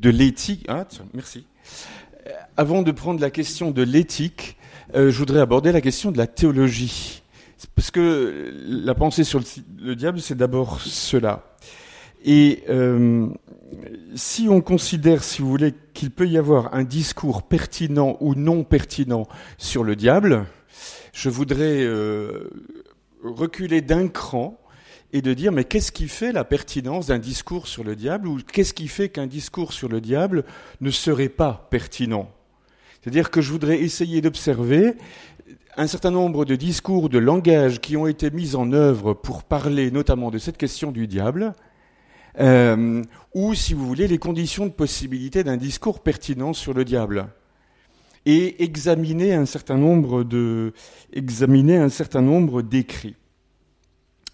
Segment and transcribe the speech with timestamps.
[0.00, 0.66] de l'éthique.
[0.68, 1.46] Ah, merci.
[2.56, 4.56] Avant de prendre la question de l'éthique,
[4.94, 7.20] je voudrais aborder la question de la théologie.
[7.74, 9.40] Parce que la pensée sur
[9.80, 11.56] le, diable, c'est d'abord cela.
[12.24, 13.28] Et euh,
[14.14, 18.64] si on considère, si vous voulez, qu'il peut y avoir un discours pertinent ou non
[18.64, 19.26] pertinent
[19.58, 20.46] sur le diable,
[21.12, 22.50] je voudrais euh,
[23.22, 24.59] reculer d'un cran
[25.12, 28.38] et de dire mais qu'est-ce qui fait la pertinence d'un discours sur le diable ou
[28.40, 30.44] qu'est-ce qui fait qu'un discours sur le diable
[30.80, 32.30] ne serait pas pertinent?
[33.00, 34.94] C'est-à-dire que je voudrais essayer d'observer
[35.76, 39.90] un certain nombre de discours, de langages qui ont été mis en œuvre pour parler
[39.90, 41.54] notamment de cette question du diable,
[42.38, 43.02] euh,
[43.34, 47.28] ou, si vous voulez, les conditions de possibilité d'un discours pertinent sur le diable,
[48.26, 50.72] et examiner un certain nombre de,
[51.12, 53.16] examiner un certain nombre d'écrits.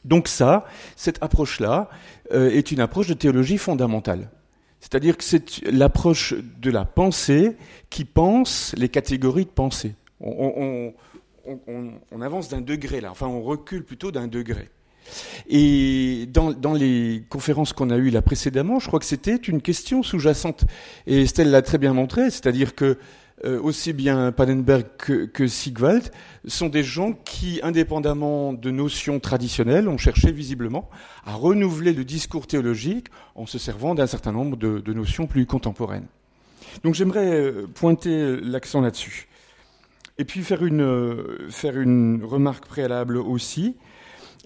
[0.07, 0.65] Donc ça,
[0.97, 1.91] cette approche-là
[2.33, 4.31] euh, est une approche de théologie fondamentale.
[4.81, 7.57] C'est-à-dire que c'est l'approche de la pensée
[7.91, 9.95] qui pense les catégories de pensée.
[10.21, 10.93] on,
[12.11, 14.71] on, avance d'un degré là, enfin on recule plutôt d'un degré.
[15.49, 20.03] Et dans, les conférences qu'on a eues là précédemment, je crois que c'était une question
[20.03, 20.65] sous-jacente.
[21.07, 22.99] Et Estelle l'a très bien montré, c'est-à-dire que
[23.47, 26.11] euh, aussi bien Pannenberg que, que, Sigwald
[26.47, 30.91] sont des gens qui, indépendamment de notions traditionnelles, ont cherché visiblement
[31.25, 36.07] à renouveler le discours théologique en se servant d'un certain nombre de notions plus contemporaines.
[36.83, 39.29] Donc j'aimerais euh, pointer l'accent là-dessus.
[40.19, 43.77] Et puis faire une, euh, faire une remarque préalable aussi,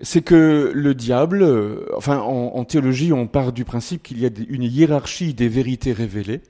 [0.03, 1.47] c'est que le diable,
[1.95, 6.41] enfin en, théologie, on part du principe qu'il y a une hiérarchie des vérités révélées.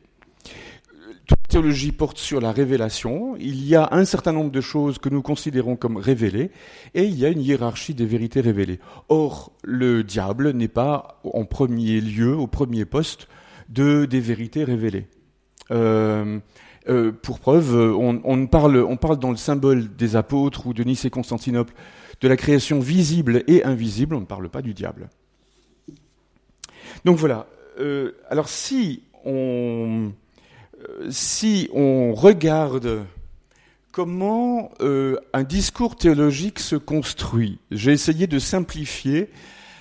[1.51, 3.34] Toute théologie porte sur la révélation.
[3.37, 6.53] Il y a un certain nombre de choses que nous considérons comme révélées,
[6.95, 8.79] et il y a une hiérarchie des vérités révélées.
[9.09, 13.27] Or, le diable n'est pas en premier lieu, au premier poste,
[13.69, 15.09] de des vérités révélées.
[15.73, 16.39] Euh,
[16.89, 21.05] euh, pour preuve, on, parle, on parle dans le symbole des apôtres ou de Nice
[21.05, 21.75] et Constantinople
[22.21, 25.09] de la création visible et invisible, on ne parle pas du diable.
[27.05, 27.49] Donc voilà.
[27.81, 30.12] Euh, alors si on,
[31.11, 33.05] si on regarde
[33.93, 39.31] comment un discours théologique se construit, j'ai essayé de simplifier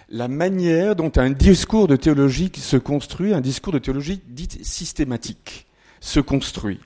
[0.09, 5.67] la manière dont un discours de théologie se construit, un discours de théologie dite systématique
[5.99, 6.79] se construit.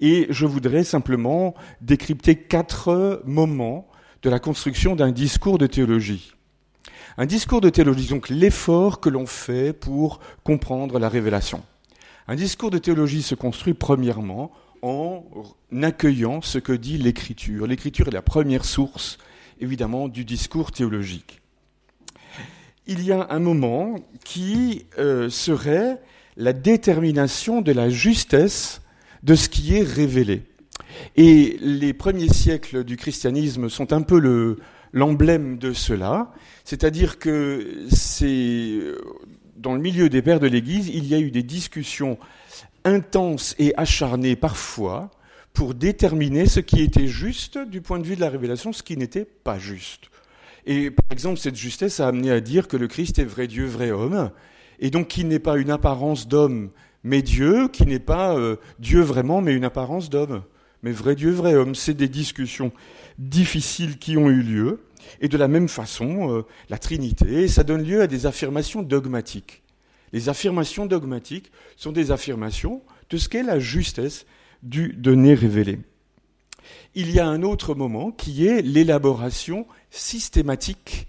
[0.00, 3.88] Et je voudrais simplement décrypter quatre moments
[4.22, 6.34] de la construction d'un discours de théologie.
[7.16, 11.62] Un discours de théologie, donc l'effort que l'on fait pour comprendre la révélation.
[12.30, 14.52] Un discours de théologie se construit premièrement
[14.82, 15.24] en
[15.80, 17.66] accueillant ce que dit l'Écriture.
[17.66, 19.16] L'Écriture est la première source,
[19.60, 21.40] évidemment, du discours théologique.
[22.86, 23.96] Il y a un moment
[24.26, 26.02] qui euh, serait
[26.36, 28.82] la détermination de la justesse
[29.22, 30.42] de ce qui est révélé.
[31.16, 34.58] Et les premiers siècles du christianisme sont un peu le,
[34.92, 36.30] l'emblème de cela,
[36.64, 38.80] c'est-à-dire que c'est
[39.58, 42.18] dans le milieu des pères de l'Église, il y a eu des discussions
[42.84, 45.10] intenses et acharnées parfois
[45.52, 48.96] pour déterminer ce qui était juste du point de vue de la révélation, ce qui
[48.96, 50.10] n'était pas juste.
[50.66, 53.66] Et par exemple, cette justesse a amené à dire que le Christ est vrai Dieu,
[53.66, 54.30] vrai homme,
[54.80, 56.70] et donc qu'il n'est pas une apparence d'homme,
[57.02, 60.42] mais Dieu, qui n'est pas euh, Dieu vraiment, mais une apparence d'homme.
[60.82, 61.74] Mais vrai Dieu, vrai homme.
[61.74, 62.72] C'est des discussions
[63.18, 64.80] difficiles qui ont eu lieu.
[65.20, 69.62] Et de la même façon, euh, la Trinité, ça donne lieu à des affirmations dogmatiques.
[70.12, 74.26] Les affirmations dogmatiques sont des affirmations de ce qu'est la justesse
[74.62, 75.78] du donné révélé.
[76.94, 81.08] Il y a un autre moment qui est l'élaboration systématique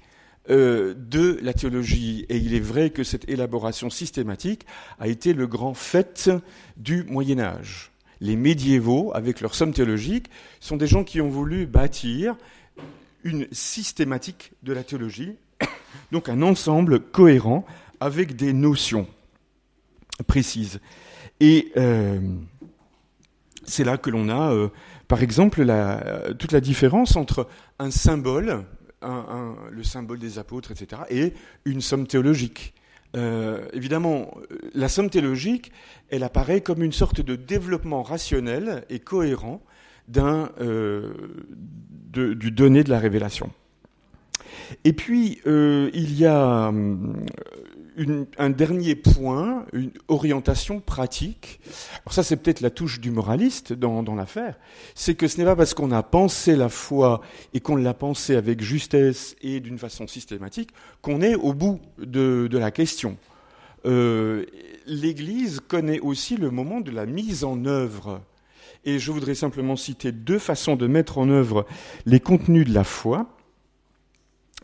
[0.49, 2.25] euh, de la théologie.
[2.29, 4.65] Et il est vrai que cette élaboration systématique
[4.99, 6.31] a été le grand fait
[6.75, 7.91] du Moyen Âge.
[8.19, 12.35] Les médiévaux, avec leur somme théologique, sont des gens qui ont voulu bâtir
[13.23, 15.35] une systématique de la théologie,
[16.11, 17.65] donc un ensemble cohérent
[17.99, 19.07] avec des notions
[20.27, 20.79] précises.
[21.39, 22.19] Et euh,
[23.63, 24.69] c'est là que l'on a, euh,
[25.07, 25.65] par exemple,
[26.37, 27.47] toute la différence entre
[27.79, 28.65] un symbole
[29.71, 31.33] le symbole des apôtres, etc., et
[31.65, 32.73] une somme théologique.
[33.15, 34.31] Euh, évidemment,
[34.73, 35.71] la somme théologique,
[36.09, 39.61] elle apparaît comme une sorte de développement rationnel et cohérent
[40.09, 41.13] d'un, euh,
[42.11, 43.49] du donné de la révélation.
[44.83, 46.71] Et puis, euh, il y a
[48.37, 51.59] un dernier point, une orientation pratique.
[52.05, 54.55] Alors ça, c'est peut-être la touche du moraliste dans, l'affaire.
[54.95, 57.21] C'est que ce n'est pas parce qu'on a pensé la foi
[57.53, 60.69] et qu'on l'a pensé avec justesse et d'une façon systématique
[61.01, 63.17] qu'on est au bout de, la question.
[63.85, 64.45] euh,
[64.85, 68.21] l'Église connaît aussi le moment de la mise en œuvre.
[68.85, 71.65] Et je voudrais simplement citer deux façons de mettre en œuvre
[72.05, 73.37] les contenus de la foi.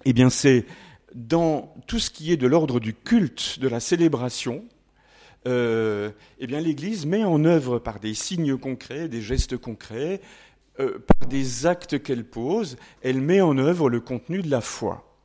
[0.06, 0.66] Eh bien, c'est
[1.14, 4.64] dans tout ce qui est de l'ordre du culte, de la célébration,
[5.48, 6.10] euh,
[6.40, 10.22] eh bien l'Église met en œuvre par des signes concrets, des gestes concrets,
[10.80, 15.16] euh, par des actes qu'elle pose, elle met en œuvre le contenu de la foi.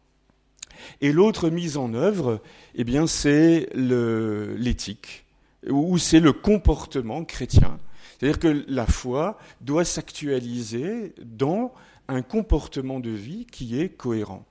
[1.01, 2.41] Et l'autre mise en œuvre,
[2.75, 5.27] eh bien, c'est l'éthique,
[5.69, 7.79] ou c'est le comportement chrétien.
[8.21, 11.73] C'est-à-dire que la foi doit s'actualiser dans
[12.07, 14.45] un comportement de vie qui est cohérent.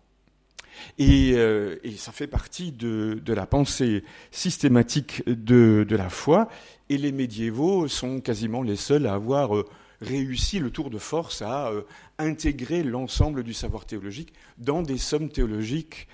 [0.97, 6.49] Et, euh, ça fait partie de, la pensée systématique de, la foi.
[6.89, 9.65] Et les médiévaux sont quasiment les seuls à avoir euh,
[10.01, 11.83] réussi le tour de force à euh,
[12.17, 16.07] intégrer l'ensemble du savoir théologique dans des sommes théologiques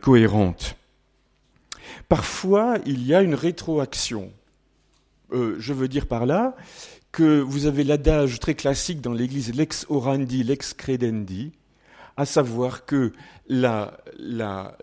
[0.00, 0.76] cohérentes.
[2.08, 4.32] Parfois, il y a une rétroaction.
[5.32, 6.56] Je veux dire par là
[7.12, 11.52] que vous avez l'adage très classique dans l'Église lex orandi, lex credendi,
[12.16, 13.12] à savoir que
[13.48, 13.98] la,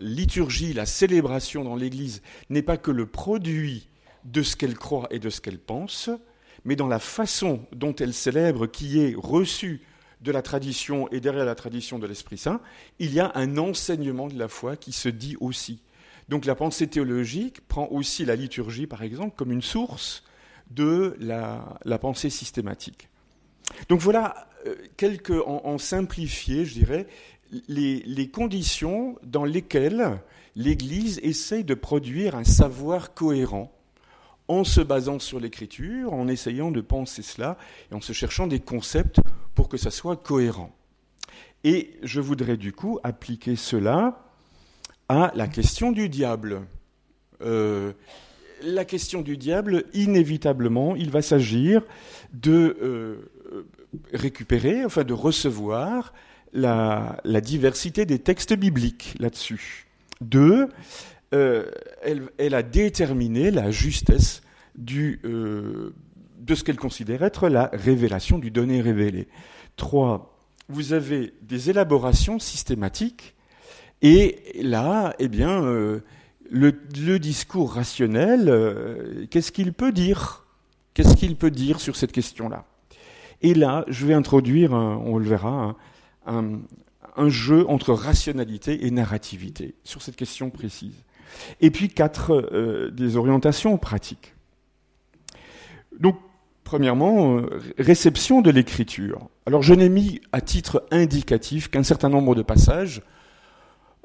[0.00, 3.88] liturgie, la célébration dans l'Église n'est pas que le produit
[4.24, 6.10] de ce qu'elle croit et de ce qu'elle pense,
[6.64, 9.82] mais dans la façon dont elle célèbre, qui est reçue
[10.20, 12.60] de la tradition et derrière la tradition de l'Esprit Saint,
[12.98, 15.82] il y a un enseignement de la foi qui se dit aussi.
[16.28, 20.24] Donc la pensée théologique prend aussi la liturgie, par exemple, comme une source
[20.70, 23.08] de la pensée systématique.
[23.88, 27.06] Donc voilà, euh, quelques, en, simplifié, je dirais,
[27.68, 30.20] les, conditions dans lesquelles
[30.56, 33.72] l'Église essaye de produire un savoir cohérent
[34.48, 37.56] en se basant sur l'écriture, en essayant de penser cela
[37.90, 39.20] et en se cherchant des concepts
[39.54, 40.74] pour que ça soit cohérent.
[41.62, 44.22] Et je voudrais du coup appliquer cela
[45.08, 46.66] à la question du diable.
[47.40, 47.92] Euh,
[48.64, 51.82] la question du diable, inévitablement, il va s'agir
[52.32, 53.30] de euh,
[54.12, 56.12] récupérer, enfin de recevoir
[56.52, 59.86] la, diversité des textes bibliques là-dessus.
[60.20, 60.68] Deux,
[61.34, 61.70] euh,
[62.38, 64.42] elle, a déterminé la justesse
[64.90, 65.92] euh,
[66.38, 69.28] de ce qu'elle considère être la révélation du donné révélé.
[69.76, 70.38] Trois,
[70.68, 73.34] vous avez des élaborations systématiques
[74.02, 75.62] et là, eh bien,
[76.54, 80.46] le, discours rationnel, qu'est-ce qu'il peut dire?
[80.94, 82.64] Qu'est-ce qu'il peut dire sur cette question-là?
[83.42, 85.76] Et là, je vais introduire, on le verra,
[86.26, 91.04] un, jeu entre rationalité et narrativité sur cette question précise.
[91.60, 94.34] Et puis quatre euh, des orientations pratiques.
[95.98, 96.16] Donc,
[96.64, 99.28] premièrement, euh, réception de l'écriture.
[99.46, 103.02] Alors, je n'ai mis à titre indicatif qu'un certain nombre de passages.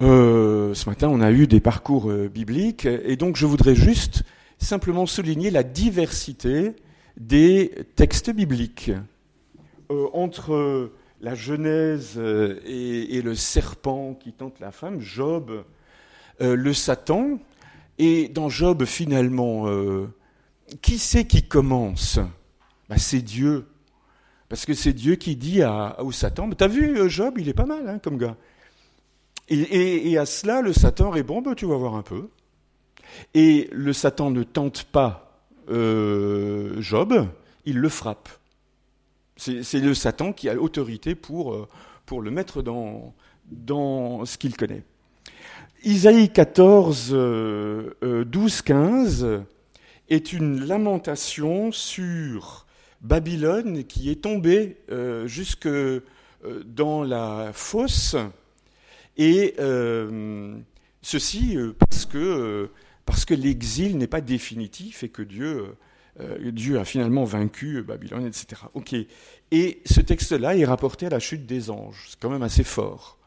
[0.01, 4.23] Euh, ce matin, on a eu des parcours bibliques, et donc je voudrais juste
[4.57, 6.75] simplement souligner la diversité
[7.17, 8.91] des textes bibliques.
[9.91, 15.65] Euh, entre la Genèse euh, et, le serpent qui tente la femme, Job,
[16.41, 17.39] euh, le Satan,
[17.97, 19.65] et dans Job finalement,
[20.81, 22.19] qui c'est qui commence?
[22.87, 23.65] Bah, C'est Dieu.
[24.47, 27.65] Parce que c'est Dieu qui dit à, au Satan, t'as vu Job, il est pas
[27.65, 28.37] mal hein, comme gars.
[29.49, 32.29] Et, à cela, le Satan répond, bah, tu vas voir un peu.
[33.33, 35.25] Et le Satan ne tente pas
[35.67, 37.27] Job,
[37.65, 38.29] il le frappe.
[39.37, 41.67] C'est le Satan qui a l'autorité pour, euh,
[42.11, 44.83] le mettre dans, ce qu'il connaît.
[45.83, 49.41] Isaïe 14, 12, 15
[50.09, 52.65] est une lamentation sur
[53.01, 56.01] Babylone qui est tombée euh, jusque euh,
[56.65, 58.15] dans la fosse,
[59.19, 59.53] et
[61.01, 62.71] ceci parce que,
[63.05, 65.75] parce que l'exil n'est pas définitif et que Dieu
[66.21, 68.63] euh, Dieu a finalement vaincu Babylone, etc.
[68.73, 68.95] Ok.
[69.51, 72.07] Et ce texte-là est rapporté à la chute des anges.
[72.09, 73.17] C'est quand même assez fort.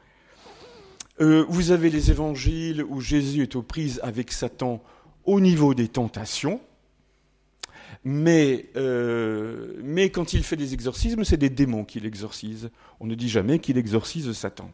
[1.20, 4.82] Euh, vous avez les évangiles où Jésus est aux prises avec Satan
[5.24, 6.60] au niveau des tentations,
[8.02, 12.70] mais, euh, mais quand il fait des exorcismes, c'est des démons qu'il exorcise.
[12.98, 14.70] On ne dit jamais qu'il exorcise Satan.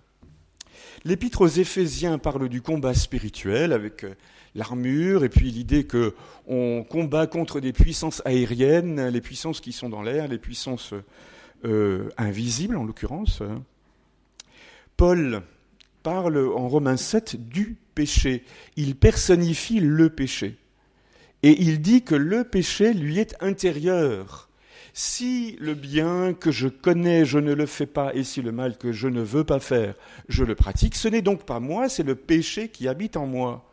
[1.05, 4.05] L'épître aux Éphésiens parle du combat spirituel avec
[4.55, 10.03] l'armure, et puis l'idée qu'on combat contre des puissances aériennes, les puissances qui sont dans
[10.03, 10.95] l'air, les puissances
[11.65, 13.43] euh, invisibles en l'occurrence.
[14.97, 15.43] Paul
[16.03, 18.45] parle en Romains 7 du péché.
[18.77, 20.57] Il personnifie le péché.
[21.43, 24.48] Et il dit que le péché lui est intérieur.
[25.01, 28.77] Si le bien que je connais, je ne le fais pas, et si le mal
[28.77, 29.95] que je ne veux pas faire,
[30.29, 33.73] je le pratique, ce n'est donc pas moi, c'est le péché qui habite en moi.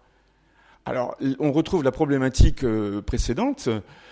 [0.86, 3.70] Alors, on retrouve la problématique euh, précédente.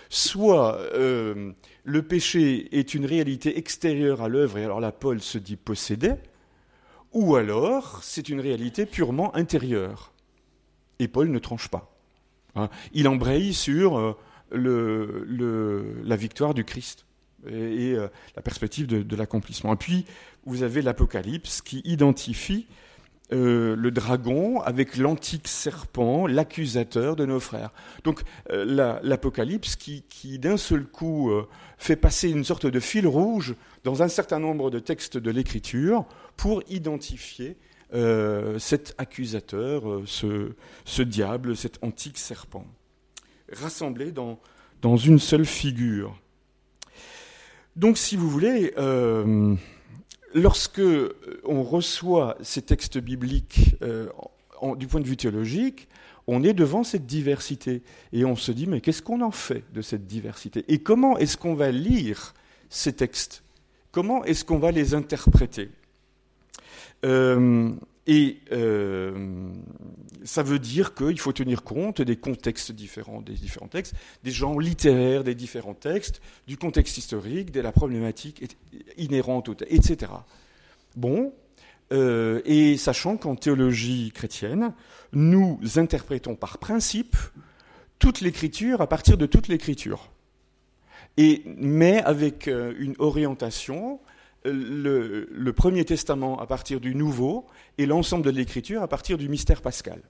[0.08, 1.52] Soit euh,
[1.84, 6.14] le péché est une réalité extérieure à l'œuvre, et alors là, Paul se dit possédé,
[7.12, 10.12] ou alors c'est une réalité purement intérieure.
[10.98, 11.96] Et Paul ne tranche pas.
[12.56, 12.70] Hein.
[12.92, 14.16] Il embraye sur
[14.54, 17.06] euh, la victoire du Christ
[17.46, 19.74] et, la perspective de, l'accomplissement.
[19.74, 20.06] Et puis,
[20.46, 22.66] vous avez l'Apocalypse qui identifie
[23.32, 27.70] euh, le dragon avec l'antique serpent, l'accusateur de nos frères.
[28.04, 28.20] Donc
[28.50, 34.02] euh, l'Apocalypse qui, d'un seul coup euh, fait passer une sorte de fil rouge dans
[34.02, 36.04] un certain nombre de textes de l'Écriture
[36.36, 37.56] pour identifier
[38.58, 42.66] cet accusateur, ce, diable, cet antique serpent,
[43.52, 44.38] rassemblé dans,
[44.82, 46.16] dans une seule figure.
[47.76, 48.72] Donc si vous voulez
[50.34, 54.08] lorsque euh, on reçoit ces textes bibliques euh,
[54.76, 55.88] du point de vue théologique,
[56.26, 57.82] on est devant cette diversité
[58.12, 60.64] et on se dit mais qu'est-ce qu'on en fait de cette diversité?
[60.68, 62.34] Et comment est-ce qu'on va lire
[62.68, 63.42] ces textes?
[63.92, 65.70] Comment est-ce qu'on va les interpréter?
[67.04, 67.72] Euh,
[68.06, 68.40] Et
[70.24, 74.60] ça veut dire qu'il faut tenir compte des contextes différents des différents textes, des genres
[74.60, 78.56] littéraires des différents textes, du contexte historique, de la problématique
[78.98, 80.12] inhérente, etc.
[80.96, 81.32] Bon,
[81.92, 84.72] euh, et sachant qu'en théologie chrétienne,
[85.12, 87.16] nous interprétons par principe
[87.98, 90.10] toute l'écriture à partir de toute l'écriture.
[91.16, 94.00] Et, mais avec euh, une orientation,
[94.44, 97.46] le, Premier Testament à partir du Nouveau
[97.78, 100.00] et l'ensemble de l'écriture à partir du mystère pascal.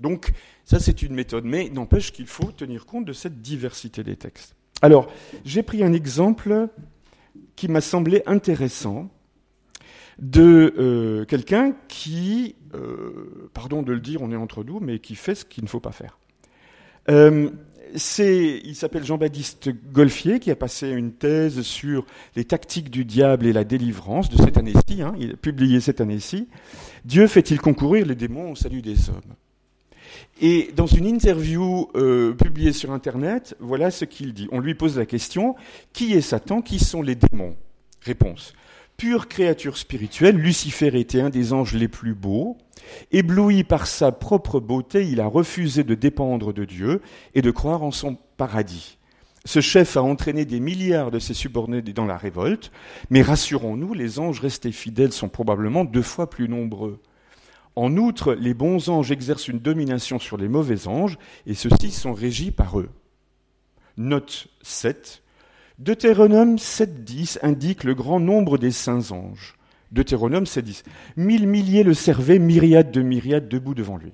[0.00, 0.32] Donc,
[0.64, 4.56] ça, c'est une méthode, mais n'empêche qu'il faut tenir compte de cette diversité des textes.
[4.82, 5.08] Alors,
[5.44, 6.68] j'ai pris un exemple
[7.56, 9.08] qui m'a semblé intéressant
[10.18, 15.14] de euh, quelqu'un qui, euh, pardon de le dire, on est entre nous, mais qui
[15.14, 16.18] fait ce qu'il ne faut pas faire.
[17.08, 17.50] Euh,
[17.94, 23.52] il s'appelle Jean-Baptiste Golfier, qui a passé une thèse sur les tactiques du diable et
[23.52, 25.02] la délivrance de cette année-ci.
[25.02, 26.48] Hein, il a publié cette année-ci.
[27.04, 29.34] Dieu fait-il concourir les démons au salut des hommes?
[30.40, 34.48] Et dans une interview euh, publiée sur Internet, voilà ce qu'il dit.
[34.50, 35.54] On lui pose la question,
[35.92, 36.62] qui est Satan?
[36.62, 37.54] Qui sont les démons?
[38.00, 38.54] Réponse.
[38.96, 42.56] Pure créature spirituelle, Lucifer était un des anges les plus beaux.
[43.12, 47.00] Ébloui par sa propre beauté, il a refusé de dépendre de Dieu
[47.34, 48.98] et de croire en son paradis.
[49.46, 52.72] Ce chef a entraîné des milliards de ses subordonnés dans la révolte,
[53.10, 57.00] mais rassurons-nous, les anges restés fidèles sont probablement deux fois plus nombreux.
[57.76, 62.14] En outre, les bons anges exercent une domination sur les mauvais anges, et ceux-ci sont
[62.14, 62.88] régis par eux.
[63.96, 65.22] Note 7.
[65.78, 69.56] Deutéronome 7.10 indique le grand nombre des saints anges.
[69.94, 70.82] Deutéronome 7.10.
[71.16, 74.12] Mille milliers le servaient, myriades de myriades debout devant lui.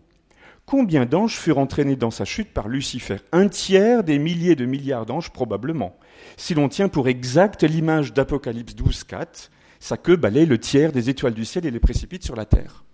[0.67, 3.17] Combien d'anges furent entraînés dans sa chute par Lucifer?
[3.33, 5.97] Un tiers des milliers de milliards d'anges probablement.
[6.37, 9.49] Si l'on tient pour exact l'image d'Apocalypse 12.4,
[9.81, 12.85] sa queue balaye le tiers des étoiles du ciel et les précipite sur la terre.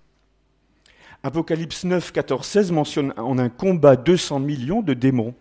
[1.25, 5.35] Apocalypse 9, 14, 16 mentionne en un combat 200 millions de démons.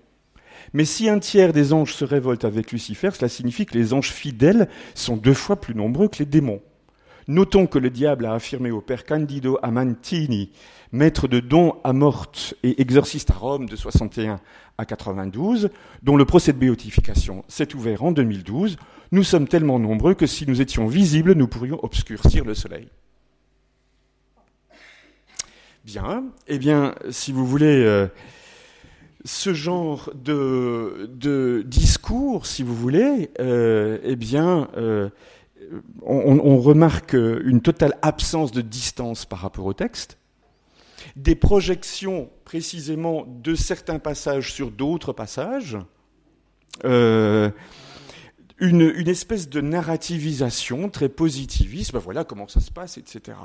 [0.74, 4.12] Mais si un tiers des anges se révoltent avec Lucifer, cela signifie que les anges
[4.12, 6.62] fidèles sont deux fois plus nombreux que les démons.
[7.28, 10.52] Notons que le diable a affirmé au père Candido Amantini,
[10.92, 14.40] maître de dons à morte et exorciste à Rome de 61
[14.78, 15.70] à 92,
[16.04, 18.78] dont le procès de béatification s'est ouvert en 2012,
[19.12, 22.88] nous sommes tellement nombreux que si nous étions visibles, nous pourrions obscurcir le soleil.
[25.84, 28.08] Bien, eh bien, si vous voulez, euh,
[29.26, 35.10] ce genre de, discours, si vous voulez, euh, eh bien, euh,
[36.02, 40.18] on, remarque une totale absence de distance par rapport au texte,
[41.16, 45.78] des projections précisément de certains passages sur d'autres passages,
[46.84, 47.50] euh,
[48.60, 53.38] une, espèce de narrativisation très positiviste, ben voilà comment ça se passe, etc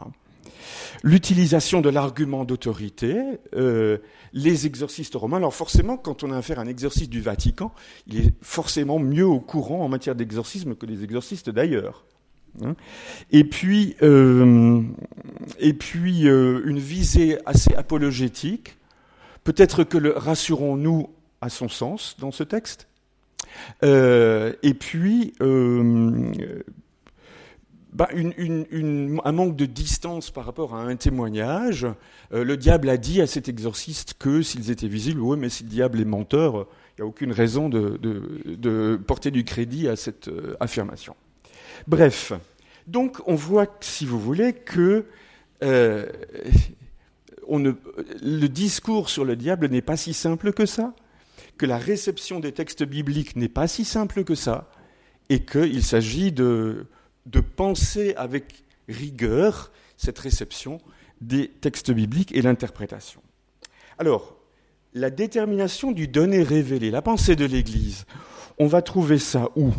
[1.02, 3.16] l'utilisation de l'argument d'autorité,
[3.54, 3.98] euh,
[4.32, 5.38] les exorcistes romains.
[5.38, 7.72] Alors forcément, quand on a affaire à un exorciste du Vatican,
[8.06, 12.04] il est forcément mieux au courant en matière d'exorcisme que les exorcistes d'ailleurs.
[12.64, 12.74] Hein.
[13.30, 14.82] et puis, euh,
[15.60, 18.76] et puis euh, une visée assez apologétique.
[19.44, 22.88] Peut-être que le rassurons-nous a son sens dans ce texte.
[23.82, 25.32] et puis,
[27.92, 31.86] bah, un manque de distance par rapport à un témoignage.
[32.32, 35.64] Euh, le diable a dit à cet exorciste que s'ils étaient visibles, oui, mais si
[35.64, 40.28] le diable est menteur, il n'y a aucune raison de, porter du crédit à cette
[40.28, 41.16] euh, affirmation.
[41.88, 42.32] Bref,
[42.86, 45.06] donc on voit, si vous voulez, que
[45.64, 46.06] euh,
[47.48, 50.94] le discours sur le diable n'est pas si simple que ça,
[51.58, 54.70] que la réception des textes bibliques n'est pas si simple que ça,
[55.28, 56.86] et qu'il s'agit de,
[57.26, 60.78] de penser avec rigueur cette réception
[61.20, 63.22] des textes bibliques et l'interprétation.
[63.98, 64.36] Alors,
[64.94, 68.06] la détermination du donné révélé, la pensée de l'Église,
[68.58, 69.72] on va trouver ça où?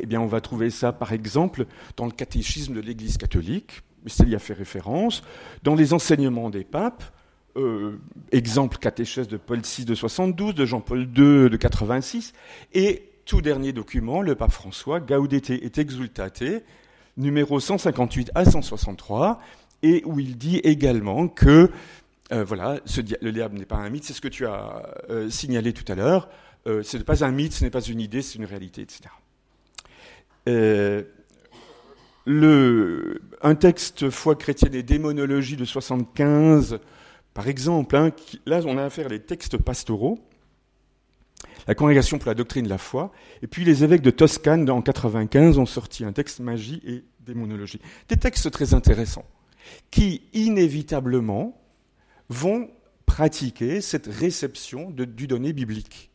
[0.00, 1.66] Eh bien, on va trouver ça, par exemple,
[1.96, 3.82] dans le catéchisme de l'Église catholique,
[4.26, 5.22] y a fait référence,
[5.62, 7.04] dans les enseignements des papes,
[7.56, 7.98] euh,
[8.32, 12.34] exemple catéchèse de Paul VI de 72, de Jean-Paul II de 86,
[12.74, 16.44] et tout dernier document, le pape François, Gaudete et Exultate,
[17.16, 19.40] numéro 158 à 163,
[19.82, 21.70] et où il dit également que
[22.32, 22.80] euh, voilà,
[23.20, 25.94] le diable n'est pas un mythe, c'est ce que tu as euh, signalé tout à
[25.94, 26.28] l'heure.
[26.66, 29.10] Euh, ce n'est pas un mythe, ce n'est pas une idée, c'est une réalité, etc.
[33.42, 36.78] Un texte foi chrétienne et démonologie de 75,
[37.34, 38.10] par exemple, hein,
[38.46, 40.18] là on a affaire à des textes pastoraux,
[41.66, 44.82] la Congrégation pour la doctrine de la foi, et puis les évêques de Toscane en
[44.82, 47.80] 95 ont sorti un texte magie et démonologie.
[48.08, 49.26] Des textes très intéressants,
[49.90, 51.60] qui inévitablement
[52.28, 52.70] vont
[53.04, 56.10] pratiquer cette réception du donné biblique,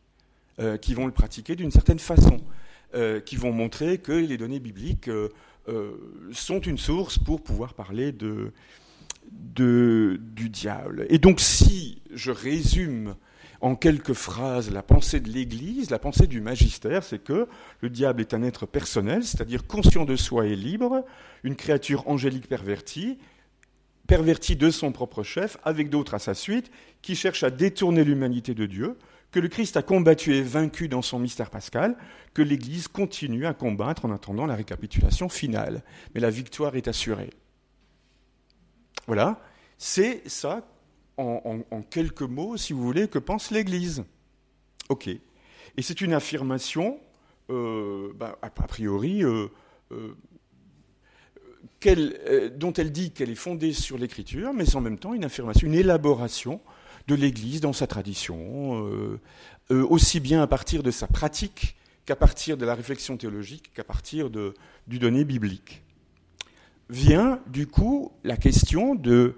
[0.58, 2.40] euh, qui vont le pratiquer d'une certaine façon,
[2.94, 5.28] euh, qui vont montrer que les données bibliques euh,
[6.32, 8.52] sont une source pour pouvoir parler de,
[9.30, 11.06] du diable.
[11.08, 13.14] Et donc si je résume
[13.62, 17.48] en quelques phrases la pensée de l'Église, la pensée du magistère, c'est que
[17.80, 21.04] le diable est un être personnel, c'est-à-dire conscient de soi et libre,
[21.44, 23.18] une créature angélique pervertie,
[24.08, 28.52] perverti de son propre chef, avec d'autres à sa suite, qui cherchent à détourner l'humanité
[28.52, 28.98] de Dieu,
[29.30, 31.96] que le Christ a combattu et vaincu dans son mystère pascal,
[32.34, 35.84] que l'Église continue à combattre en attendant la récapitulation finale.
[36.14, 37.30] Mais la victoire est assurée.
[39.06, 39.40] Voilà,
[39.78, 40.66] c'est ça,
[41.22, 44.04] en, quelques mots, si vous voulez, que pense l'Église.
[44.88, 45.08] OK.
[45.08, 46.98] Et c'est une affirmation,
[47.50, 49.48] euh, bah, a priori, euh,
[49.92, 50.14] euh,
[52.56, 55.66] dont elle dit qu'elle est fondée sur l'écriture, mais c'est en même temps une affirmation,
[55.66, 56.60] une élaboration
[57.08, 58.86] de l'Église dans sa tradition,
[59.70, 61.74] aussi bien à partir de sa pratique
[62.06, 65.82] qu'à partir de la réflexion théologique, qu'à partir du donné biblique.
[66.88, 69.34] Vient du coup la question de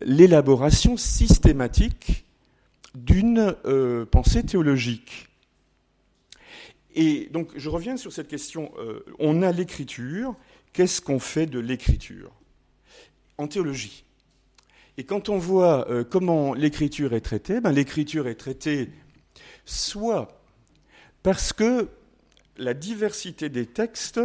[0.00, 2.24] l'élaboration systématique
[2.94, 3.54] d'une
[4.10, 5.28] pensée théologique.
[6.94, 8.72] Et donc je reviens sur cette question,
[9.18, 10.34] on a l'écriture,
[10.72, 12.32] qu'est-ce qu'on fait de l'écriture?
[13.36, 14.04] En théologie.
[14.98, 18.90] Et quand on voit euh, comment l'écriture est traitée, ben, l'écriture est traitée
[19.64, 20.42] soit
[21.22, 21.88] parce que
[22.56, 24.20] la diversité des textes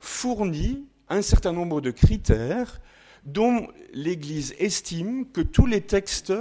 [0.00, 2.80] fournit un certain nombre de critères
[3.24, 6.32] dont l'Église estime que tous les textes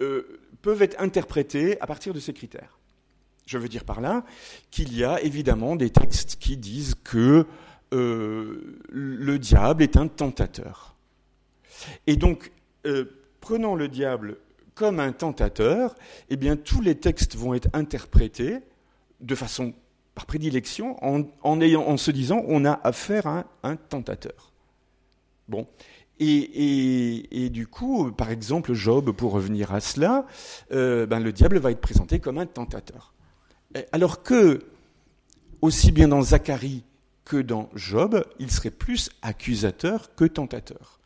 [0.00, 2.78] euh, peuvent être interprétés à partir de ces critères.
[3.46, 4.24] Je veux dire par là
[4.70, 7.46] qu'il y a évidemment des textes qui disent que
[7.94, 10.96] euh, le diable est un tentateur.
[12.06, 12.50] Et donc,
[12.86, 13.04] euh,
[13.40, 14.38] prenant le diable
[14.74, 15.94] comme un tentateur,
[16.28, 18.58] eh bien, tous les textes vont être interprétés
[19.20, 19.72] de façon
[20.14, 24.52] par prédilection en, se disant on a affaire à un, tentateur.
[25.48, 25.66] Bon.
[26.18, 30.26] Et, du coup, par exemple, Job, pour revenir à cela,
[30.72, 33.12] euh, ben, le diable va être présenté comme un tentateur.
[33.92, 34.64] Alors que,
[35.60, 36.84] aussi bien dans Zacharie
[37.24, 41.00] que dans Job, il serait plus accusateur que tentateur.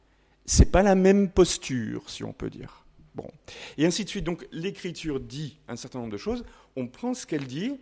[0.46, 2.85] C'est pas la même posture, si on peut dire.
[3.14, 3.29] Bon.
[3.79, 4.24] Et ainsi de suite.
[4.24, 6.44] Donc, l'écriture dit un certain nombre de choses.
[6.76, 7.81] On prend ce qu'elle dit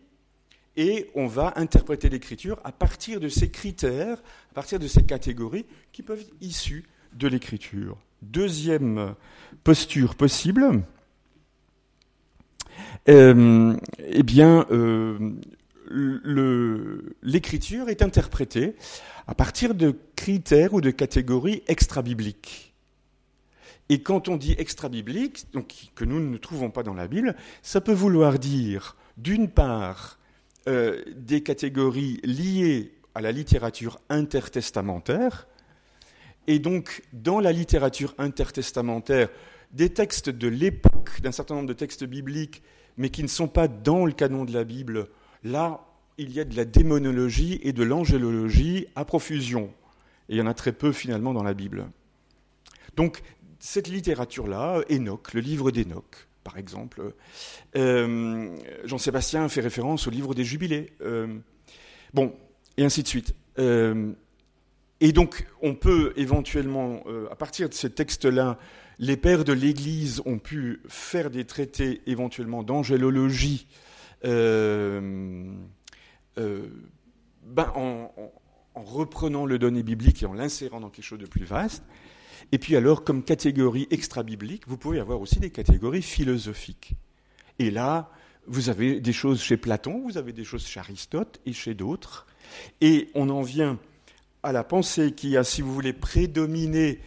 [0.78, 5.66] et on va interpréter l'écriture à partir de ces critères, à partir de ces catégories
[5.90, 7.98] qui peuvent être issues de l'écriture.
[8.22, 9.16] Deuxième
[9.64, 10.82] posture possible,
[13.08, 15.32] euh, eh bien, euh,
[17.22, 18.76] l'écriture est interprétée
[19.26, 22.72] à partir de critères ou de catégories extra-bibliques.
[23.88, 25.46] Et quand on dit extra-biblique,
[25.96, 30.17] que nous ne trouvons pas dans la Bible, ça peut vouloir dire, d'une part,
[30.68, 35.48] euh, des catégories liées à la littérature intertestamentaire,
[36.46, 39.28] et donc dans la littérature intertestamentaire,
[39.72, 42.62] des textes de l'époque, d'un certain nombre de textes bibliques,
[42.96, 45.08] mais qui ne sont pas dans le canon de la Bible,
[45.44, 45.84] Là,
[46.16, 49.72] il y a de la démonologie et de l'angélologie à profusion.
[50.28, 51.86] Et il y en a très peu finalement dans la Bible.
[52.96, 53.22] Donc,
[53.60, 57.12] cette littérature-là, Enoch, le livre d'Enoch, par exemple,
[57.76, 60.94] euh, Jean-Sébastien fait référence au livre des Jubilés.
[61.02, 61.26] Euh,
[62.14, 62.34] bon,
[62.78, 63.34] et ainsi de suite.
[63.58, 64.12] Euh,
[65.00, 68.58] et donc, on peut éventuellement, à partir de ces textes-là,
[68.98, 73.66] les pères de l'Église ont pu faire des traités éventuellement d'angélologie
[74.24, 75.58] ben,
[77.74, 78.10] en,
[78.74, 81.84] reprenant le donné biblique et en l'insérant dans quelque chose de plus vaste.
[82.52, 86.94] Et puis alors, comme catégorie extra-biblique, vous pouvez avoir aussi des catégories philosophiques.
[87.58, 88.10] Et là,
[88.46, 92.26] vous avez des choses chez Platon, vous avez des choses chez Aristote et chez d'autres.
[92.80, 93.78] Et on en vient
[94.42, 97.00] à la pensée qui a, si vous voulez, prédominé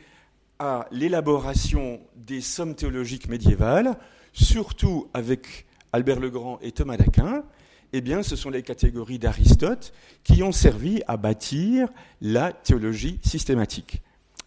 [0.60, 3.98] à l'élaboration des sommes théologiques médiévales,
[4.34, 7.44] surtout avec Albert le Grand et Thomas d'Aquin,
[7.94, 9.92] eh bien, ce sont les catégories d'Aristote
[10.24, 11.90] qui ont servi à bâtir
[12.22, 14.02] la théologie systématique.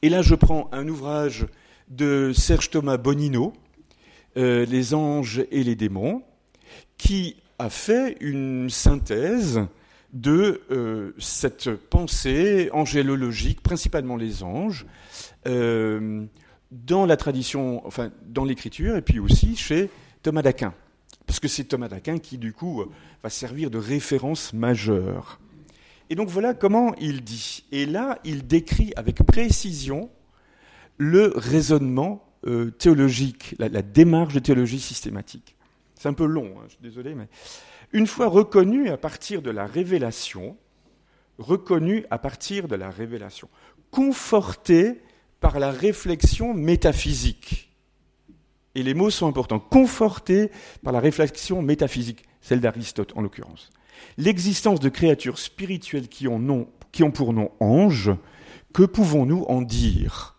[0.04, 1.46] Et là, je prends un ouvrage
[1.88, 3.54] de Serge Thomas Bonino,
[4.36, 6.22] euh, Les anges et les démons,
[6.98, 9.62] qui a fait une synthèse
[10.12, 14.84] de euh, cette pensée angélologique, principalement les anges,
[15.46, 16.26] euh,
[16.70, 19.88] dans la tradition, enfin dans l'écriture, et puis aussi chez
[20.22, 20.74] Thomas d'Aquin.
[21.26, 22.84] Parce que c'est Thomas d'Aquin qui, du coup,
[23.22, 25.40] va servir de référence majeure.
[26.10, 27.64] Et donc voilà comment il dit.
[27.72, 30.10] Et là, il décrit avec précision
[30.98, 35.56] le raisonnement euh, théologique, la, démarche de théologie systématique.
[35.94, 37.28] C'est un peu long, hein, je suis désolé, mais
[37.92, 40.56] une fois reconnu à partir de la révélation,
[41.38, 43.48] reconnu à partir de la révélation,
[43.90, 45.00] conforté
[45.40, 47.70] par la réflexion métaphysique.
[48.74, 49.60] Et les mots sont importants.
[49.60, 50.50] Conforté
[50.82, 53.70] par la réflexion métaphysique, celle d'Aristote en l'occurrence.
[54.16, 56.66] L'existence de créatures spirituelles qui ont,
[57.10, 58.12] pour nom anges,
[58.72, 60.34] que pouvons-nous en dire?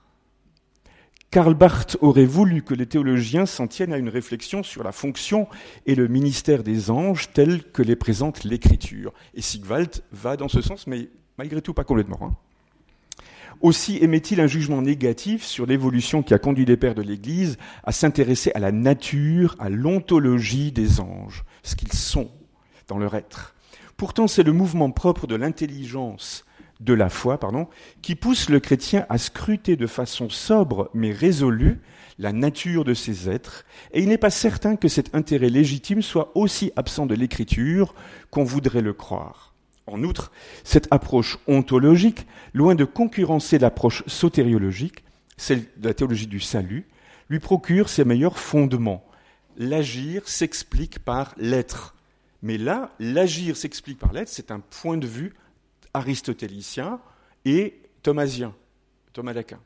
[1.32, 5.48] Karl Barth aurait voulu que les théologiens s'en tiennent à une réflexion sur la fonction
[5.86, 9.14] et le ministère des anges tels que les présente l'Écriture.
[9.34, 12.20] Et Sigvald va dans ce sens, mais malgré tout pas complètement.
[12.22, 12.36] Hein.
[13.62, 17.92] Aussi émet-il un jugement négatif sur l'évolution qui a conduit les pères de l'Église à
[17.92, 22.30] s'intéresser à la nature, à l'ontologie des anges, ce qu'ils sont
[22.88, 23.56] dans leur être.
[23.98, 26.46] Pourtant, c'est le mouvement propre de l'intelligence
[26.82, 27.68] de la foi, pardon,
[28.02, 31.80] qui pousse le chrétien à scruter de façon sobre mais résolue
[32.20, 36.32] la nature de ces êtres, et il n'est pas certain que cet intérêt légitime soit
[36.36, 37.94] aussi absent de l'écriture
[38.30, 39.54] qu'on voudrait le croire.
[39.88, 40.32] En outre,
[40.64, 45.04] cette approche ontologique, loin de concurrencer l'approche sotériologique,
[45.38, 46.88] celle de la théologie du salut,
[47.30, 49.06] lui procure ses meilleurs fondements.
[49.58, 51.95] L'agir s'explique par l'être.
[52.46, 55.34] Mais là, l'agir s'explique par l'être, c'est un point de vue
[55.96, 57.00] aristotélicien
[57.44, 58.54] et thomasien,
[59.14, 59.60] Thomas d'Aquin.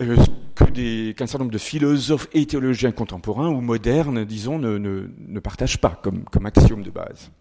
[0.00, 0.14] Euh,
[0.54, 6.46] qu'un certain nombre de philosophes et théologiens contemporains ou modernes, disons, ne, partagent pas comme,
[6.46, 7.32] axiome de base.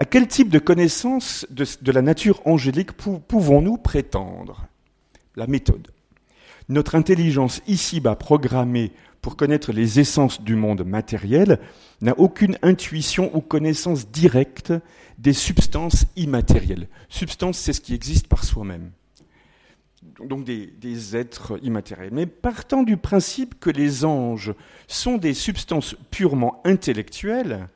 [0.00, 4.66] À quel type de connaissance de, la nature angélique pouvons-nous prétendre?
[5.36, 5.88] La méthode.
[6.68, 11.60] Notre intelligence ici-bas programmée pour connaître les essences du monde matériel
[12.00, 14.72] n'a aucune intuition ou connaissance directe
[15.18, 16.88] des substances immatérielles.
[17.08, 18.92] Substance, c'est ce qui existe par soi-même.
[20.26, 22.10] Donc des, des, êtres immatériels.
[22.12, 24.54] Mais partant du principe que les anges
[24.86, 27.68] sont des substances purement intellectuelles,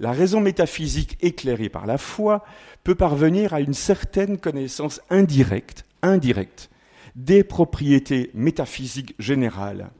[0.00, 2.44] la raison métaphysique éclairée par la foi
[2.82, 6.70] peut parvenir à une certaine connaissance indirecte, indirecte
[7.14, 9.90] des propriétés métaphysiques générales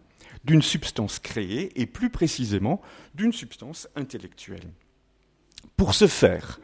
[0.44, 2.80] d'une substance créée et plus précisément
[3.14, 4.72] d'une substance intellectuelle.
[5.76, 6.60] Pour ce faire,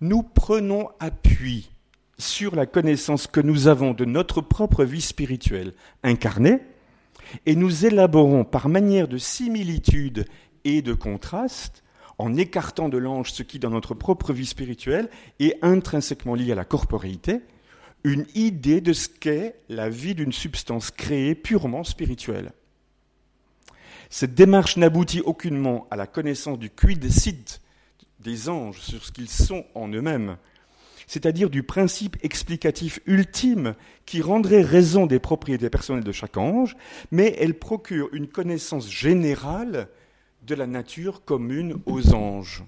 [0.00, 1.70] nous prenons appui
[2.18, 5.72] sur la connaissance que nous avons de notre propre vie spirituelle
[6.02, 6.60] incarnée,
[7.44, 10.26] et nous élaborons par manière de similitude
[10.64, 11.82] et de contraste,
[12.18, 16.54] en écartant de l'ange ce qui, dans notre propre vie spirituelle, est intrinsèquement lié à
[16.54, 17.40] la corporéité,
[18.06, 22.52] une idée de ce qu'est la vie d'une substance créée purement spirituelle.
[24.10, 27.60] Cette démarche n'aboutit aucunement à la connaissance du quid sit
[28.20, 30.36] des anges sur ce qu'ils sont en eux-mêmes,
[31.08, 36.76] c'est-à-dire du principe explicatif ultime qui rendrait raison des propriétés personnelles de chaque ange,
[37.10, 39.88] mais elle procure une connaissance générale
[40.42, 42.62] de la nature commune aux anges.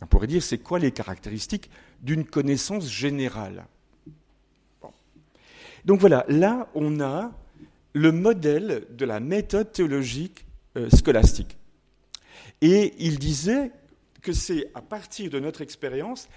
[0.00, 1.68] On pourrait dire, c'est quoi les caractéristiques
[2.00, 3.66] d'une connaissance générale?
[5.84, 7.32] Donc voilà, là on a
[7.92, 11.56] le modèle de la méthode théologique euh, scolastique.
[12.60, 13.70] Et il disait
[14.22, 16.28] que c'est à partir de notre expérience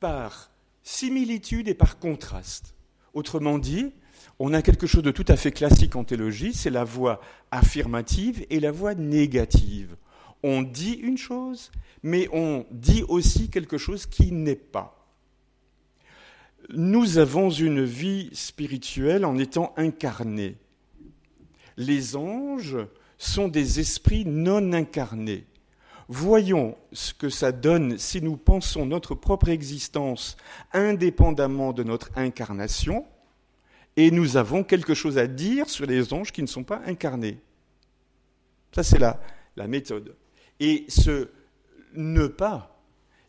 [0.00, 0.50] par
[0.82, 2.74] similitude et par contraste.
[3.14, 3.92] Autrement dit,
[4.38, 8.44] on a quelque chose de tout à fait classique en théologie, c'est la voie affirmative
[8.50, 9.96] et la voie négative.
[10.42, 11.70] On dit une chose,
[12.02, 15.01] mais on dit aussi quelque chose qui n'est pas.
[16.70, 20.56] Nous avons une vie spirituelle en étant incarnés.
[21.76, 22.78] les anges
[23.18, 25.46] sont des esprits non incarnés.
[26.08, 30.36] Voyons ce que ça donne si nous pensons notre propre existence
[30.72, 33.06] indépendamment de notre incarnation,
[33.96, 37.38] et nous avons quelque chose à dire sur les anges qui ne sont pas incarnés.
[38.74, 39.20] Ça, c'est la,
[39.56, 40.16] la méthode.
[40.60, 41.28] Et ce
[41.94, 42.80] ne pas,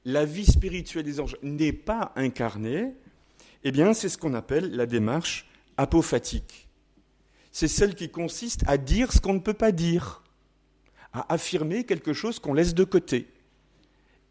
[0.06, 2.94] la vie spirituelle des anges n'est pas incarnée,
[3.64, 5.48] eh bien, c'est ce qu'on appelle la démarche
[5.78, 6.68] apophatique.
[7.52, 10.24] C'est celle qui consiste à dire ce qu'on ne peut pas dire
[11.14, 13.28] à affirmer quelque chose qu'on laisse de côté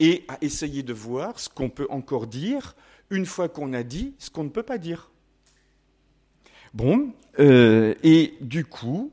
[0.01, 2.75] et à essayer de voir ce qu'on peut encore dire
[3.11, 5.11] une fois qu'on a dit ce qu'on ne peut pas dire.
[6.75, 9.12] Bon, euh, et du coup,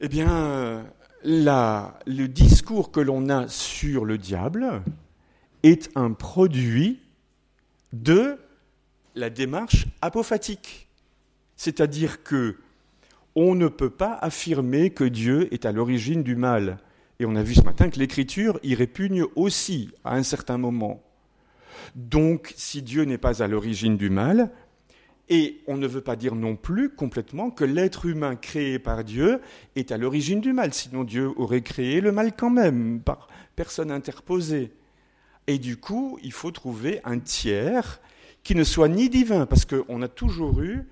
[0.00, 0.86] eh bien,
[1.24, 4.82] le discours que l'on a sur le diable
[5.62, 7.00] est un produit
[7.92, 8.38] de
[9.16, 10.88] la démarche apophatique.
[11.56, 12.56] C'est-à-dire que
[13.34, 16.78] on ne peut pas affirmer que Dieu est à l'origine du mal.
[17.18, 21.02] Et on a vu ce matin que l'Écriture y répugne aussi à un certain moment.
[21.94, 24.50] Donc, si Dieu n'est pas à l'origine du mal,
[25.28, 29.40] et on ne veut pas dire non plus complètement que l'être humain créé par Dieu
[29.74, 33.90] est à l'origine du mal, sinon Dieu aurait créé le mal quand même, par personne
[33.90, 34.72] interposée.
[35.46, 38.00] Et du coup, il faut trouver un tiers
[38.46, 40.86] qui ne soit ni divin, parce qu'on a toujours eu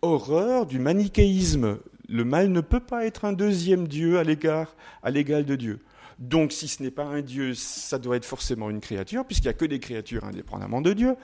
[0.00, 1.76] horreur du manichéisme.
[2.08, 5.80] Le mal ne peut pas être un deuxième Dieu à l'égard, à l'égal de Dieu.
[6.18, 9.50] Donc, si ce n'est pas un Dieu, ça doit être forcément une créature, puisqu'il n'y
[9.50, 11.14] a que des créatures indépendamment de Dieu.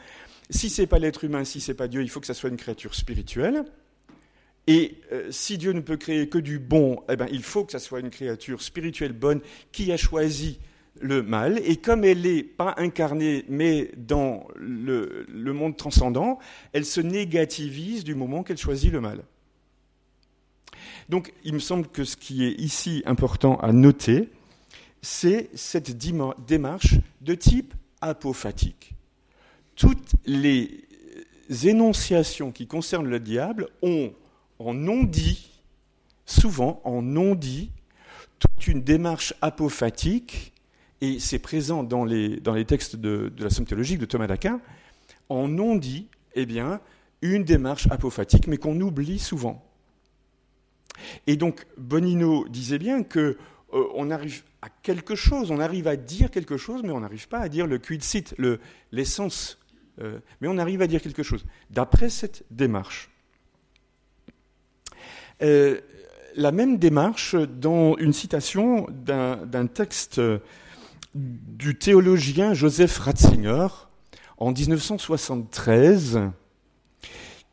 [0.51, 2.35] Si ce n'est pas l'être humain, si ce n'est pas Dieu, il faut que ça
[2.35, 3.65] soit une créature spirituelle.
[4.67, 7.73] Et euh, si Dieu ne peut créer que du bon, eh ben, il faut que
[7.73, 9.41] ça soit une créature spirituelle bonne
[9.73, 10.59] qui a choisi
[11.01, 16.39] le mal, et comme elle n'est pas incarnée, mais dans le, monde transcendant,
[16.73, 19.23] elle se négativise du moment qu'elle choisit le mal.
[21.09, 24.29] Donc il me semble que ce qui est ici important à noter,
[25.03, 25.97] c'est cette
[26.47, 28.95] démarche de type apophatique.
[29.75, 30.85] Toutes les
[31.65, 34.13] énonciations qui concernent le diable ont
[34.59, 35.51] en non-dit,
[36.27, 37.71] souvent en non-dit,
[38.39, 40.50] toute une démarche apophatique
[41.01, 44.61] et c'est présent dans les, dans les textes de, la Somme théologique de Thomas d'Aquin,
[45.29, 46.81] en ont dit, eh bien,
[47.23, 49.65] une démarche apophatique, mais qu'on oublie souvent.
[51.27, 53.39] Et donc, Bonino disait bien que
[53.73, 57.29] euh, on arrive à quelque chose, on arrive à dire quelque chose, mais on n'arrive
[57.29, 58.35] pas à dire le quid sit,
[58.93, 59.59] l'essence,
[60.01, 63.11] euh, mais on arrive à dire quelque chose, d'après cette démarche.
[65.43, 65.81] Euh,
[66.37, 70.21] la même démarche dans une citation d'un texte
[71.15, 73.69] du théologien Joseph Ratzinger
[74.39, 76.21] en 1973,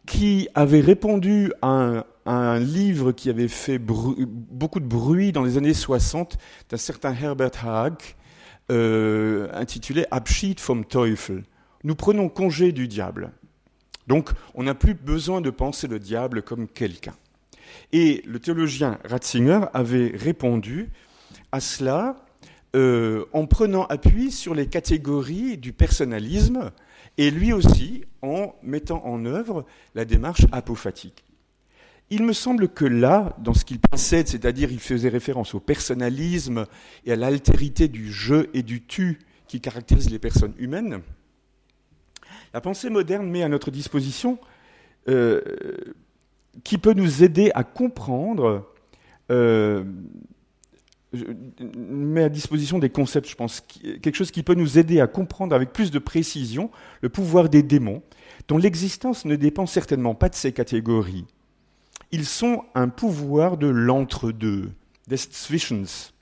[0.05, 5.73] qui avait répondu à un, livre qui avait fait beaucoup de bruit dans les années
[5.73, 6.37] 60
[6.69, 7.95] d'un certain Herbert Haag,
[8.69, 11.43] euh, intitulé Abschied vom Teufel.
[11.83, 13.31] Nous prenons congé du diable.
[14.07, 17.15] Donc, on n'a plus besoin de penser le diable comme quelqu'un.
[17.91, 20.89] Et le théologien Ratzinger avait répondu
[21.51, 22.26] à cela
[22.77, 26.71] euh, en prenant appui sur les catégories du personnalisme
[27.17, 31.23] et lui aussi en mettant en œuvre la démarche apophatique.
[32.11, 36.67] Il me semble que là, dans ce qu'il précède, c'est-à-dire il faisait référence au personnalisme
[37.03, 41.01] et à l'altérité du je et du tu qui caractérisent les personnes humaines,
[42.53, 44.37] la pensée moderne met à notre disposition
[45.09, 45.41] euh,
[46.63, 48.69] qui peut nous aider à comprendre
[49.31, 49.83] euh,
[51.13, 51.25] je
[51.75, 53.61] mets à disposition des concepts, je pense,
[54.01, 56.69] quelque chose qui peut nous aider à comprendre avec plus de précision
[57.01, 58.01] le pouvoir des démons,
[58.47, 61.25] dont l'existence ne dépend certainement pas de ces catégories.
[62.11, 64.71] Ils sont un pouvoir de l'entre-deux,
[65.07, 66.13] des zwischens,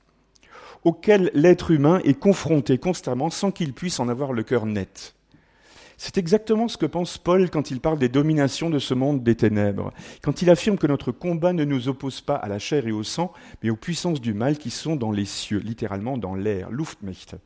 [0.84, 5.16] auquel l'être humain est confronté constamment sans qu'il puisse en avoir le cœur net.
[5.98, 9.36] C'est exactement ce que pense Paul quand il parle des dominations de ce monde des
[9.36, 12.92] ténèbres, quand il affirme que notre combat ne nous oppose pas à la chair et
[12.92, 13.32] au sang,
[13.64, 17.38] mais aux puissances du mal qui sont dans les cieux, littéralement dans l'air, Luftmächte.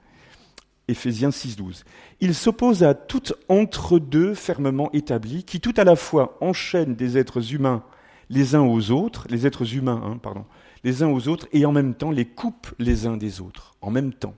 [0.88, 1.84] Éphésiens 6.12.
[2.20, 7.54] Il s'oppose à tout entre-deux fermement établi, qui tout à la fois enchaîne des êtres
[7.54, 7.84] humains
[8.32, 10.46] les uns aux autres, les êtres humains, hein, pardon,
[10.84, 13.92] les uns aux autres, et en même temps les coupe les uns des autres, en
[13.92, 14.36] même temps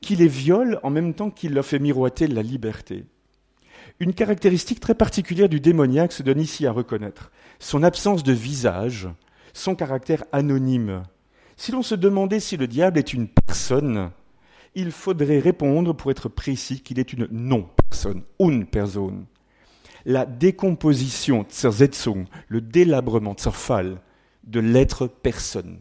[0.00, 3.04] qui les viole en même temps qu'il leur fait miroiter la liberté.
[4.00, 9.08] Une caractéristique très particulière du démoniaque se donne ici à reconnaître, son absence de visage,
[9.52, 11.02] son caractère anonyme.
[11.56, 14.10] Si l'on se demandait si le diable est une personne,
[14.74, 19.26] il faudrait répondre pour être précis qu'il est une non-personne, une personne.
[20.04, 24.00] La décomposition, zersetzung, le délabrement, zerfall,
[24.44, 25.80] de l'être personne.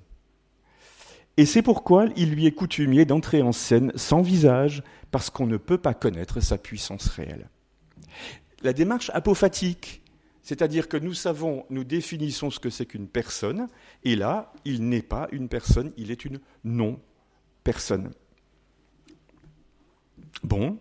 [1.38, 5.58] Et c'est pourquoi il lui est coutumier d'entrer en scène sans visage, parce qu'on ne
[5.58, 7.50] peut pas connaître sa puissance réelle.
[8.64, 10.02] La démarche apophatique,
[10.42, 13.68] c'est-à-dire que nous savons, nous définissons ce que c'est qu'une personne,
[14.04, 18.12] et là, il n'est pas une personne, il est une non-personne.
[20.44, 20.80] Bon.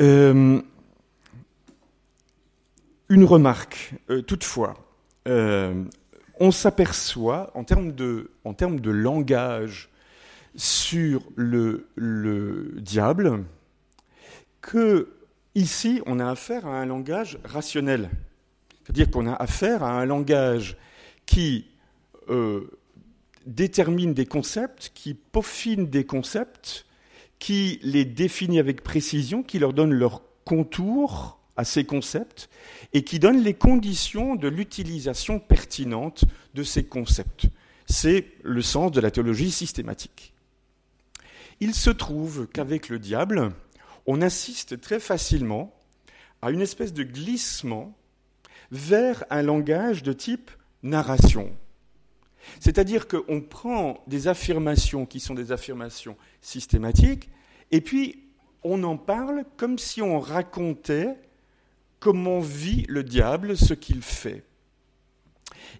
[0.00, 0.60] Euh,
[3.08, 4.74] une remarque, euh, toutefois.
[5.28, 5.84] Euh,
[6.40, 8.30] on s'aperçoit, en termes de,
[8.90, 9.90] langage
[10.56, 13.44] sur le, le diable,
[14.60, 15.08] que
[15.54, 18.10] ici, on a affaire à un langage rationnel.
[18.82, 20.76] C'est-à-dire qu'on a affaire à un langage
[21.26, 21.66] qui
[22.28, 22.70] euh,
[23.46, 26.86] détermine des concepts, qui peaufine des concepts,
[27.38, 32.48] qui les définit avec précision, qui leur donne leur contour à ces concepts
[32.92, 37.46] et qui donne les conditions de l'utilisation pertinente de ces concepts.
[37.86, 40.32] C'est le sens de la théologie systématique.
[41.60, 43.52] Il se trouve qu'avec le diable,
[44.06, 45.74] on assiste très facilement
[46.42, 47.96] à une espèce de glissement
[48.70, 50.50] vers un langage de type
[50.82, 51.50] narration.
[52.60, 57.30] C'est-à-dire qu'on prend des affirmations qui sont des affirmations systématiques,
[57.70, 58.24] et puis
[58.62, 61.16] on en parle comme si on racontait
[62.04, 64.44] comment vit le diable, ce qu'il fait.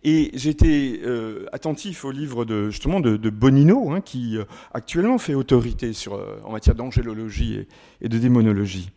[0.04, 5.34] Et j'étais euh, attentif au livre de, justement de, Bonino, hein, qui euh, actuellement fait
[5.34, 7.66] autorité euh, en matière d'angélologie
[8.00, 8.90] et, de démonologie,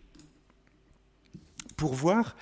[1.76, 2.38] pour voir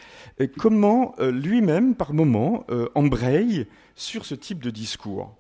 [0.59, 5.35] comment lui-même, par moment, embraye sur ce type de discours.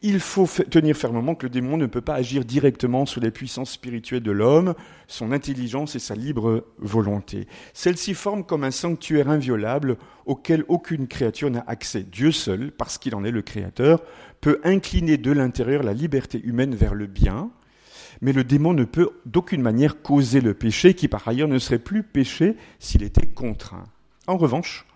[0.00, 3.72] Il faut tenir fermement que le démon ne peut pas agir directement sur les puissances
[3.72, 4.74] spirituelles de l'homme,
[5.08, 7.48] son intelligence et sa libre volonté.
[7.74, 12.04] Celle-ci forme comme un sanctuaire inviolable auquel aucune créature n'a accès.
[12.04, 14.00] Dieu seul, parce qu'il en est le créateur,
[14.40, 17.50] peut incliner de l'intérieur la liberté humaine vers le bien,
[18.20, 21.80] mais le démon ne peut d'aucune manière causer le péché, qui par ailleurs ne serait
[21.80, 23.84] plus péché s'il était contraint.
[24.28, 24.86] En revanche,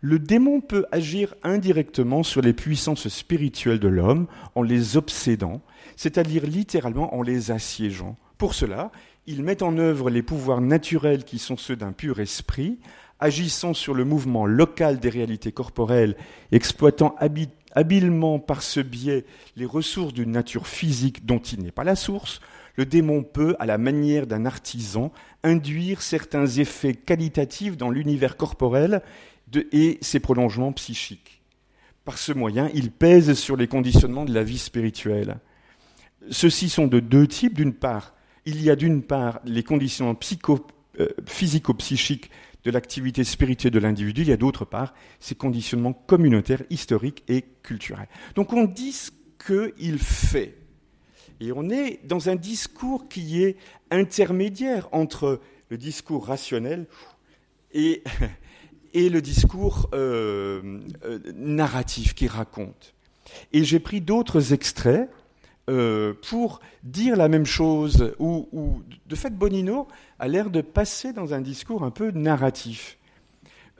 [0.00, 5.60] le démon peut agir indirectement sur les puissances spirituelles de l'homme en les obsédant,
[5.96, 8.16] c'est-à-dire littéralement en les assiégeant.
[8.38, 8.90] Pour cela,
[9.26, 12.78] il met en œuvre les pouvoirs naturels qui sont ceux d'un pur esprit,
[13.18, 16.16] agissant sur le mouvement local des réalités corporelles,
[16.52, 17.16] exploitant
[17.74, 19.24] habilement par ce biais
[19.56, 22.40] les ressources d'une nature physique dont il n'est pas la source,
[22.76, 25.10] le démon peut, à la manière d'un artisan,
[25.42, 29.00] induire certains effets qualitatifs dans l'univers corporel
[29.72, 31.42] et ses prolongements psychiques.
[32.04, 35.38] Par ce moyen, il pèse sur les conditionnements de la vie spirituelle.
[36.30, 37.54] Ceux-ci sont de deux types.
[37.54, 40.18] D'une part, il y a d'une part les conditionnements
[41.00, 42.30] euh, physico-psychiques
[42.66, 47.44] de l'activité spirituelle de l'individu, il y a d'autre part ces conditionnements communautaires, historiques et
[47.62, 48.08] culturels.
[48.34, 49.12] Donc on dit ce
[49.46, 50.58] qu'il fait.
[51.38, 53.56] Et on est dans un discours qui est
[53.92, 56.86] intermédiaire entre le discours rationnel
[57.72, 58.02] et,
[58.96, 62.94] et le discours euh, euh, narratif qui raconte.
[63.52, 65.10] Et j'ai pris d'autres extraits
[65.68, 69.86] euh, pour dire la même chose, où, de fait Bonino
[70.18, 72.96] a l'air de passer dans un discours un peu narratif.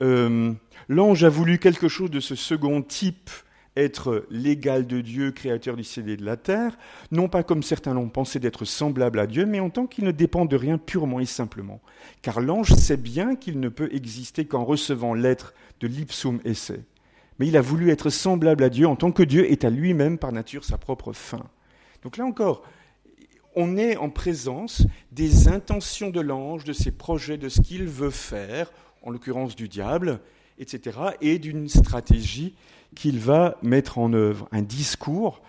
[0.00, 3.31] L'ange a voulu quelque chose de ce second type
[3.76, 6.78] être l'égal de Dieu, créateur du ciel et de la terre,
[7.10, 10.10] non pas comme certains l'ont pensé d'être semblable à Dieu, mais en tant qu'il ne
[10.10, 11.80] dépend de rien purement et simplement.
[12.22, 16.72] Car l'ange sait bien qu'il ne peut exister qu'en recevant l'être de l'ipsum esse.
[17.38, 20.18] Mais il a voulu être semblable à Dieu en tant que Dieu est à lui-même
[20.18, 21.44] par nature sa propre fin.
[22.02, 22.62] Donc là encore,
[23.54, 28.10] on est en présence des intentions de l'ange, de ses projets, de ce qu'il veut
[28.10, 28.70] faire,
[29.02, 30.20] en l'occurrence du diable,
[30.58, 32.54] etc., et d'une stratégie
[32.94, 35.42] qu'il va mettre en œuvre, un discours,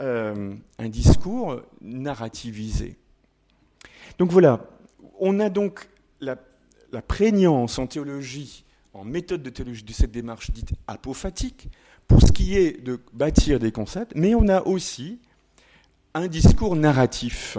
[0.00, 2.96] euh, un discours narrativisé.
[4.18, 4.64] Donc voilà,
[5.20, 5.88] on a donc
[6.20, 6.36] la,
[7.06, 11.68] prégnance en théologie, en méthode de théologie de cette démarche dite apophatique,
[12.06, 15.18] pour ce qui est de bâtir des concepts, mais on a aussi
[16.14, 17.58] un discours narratif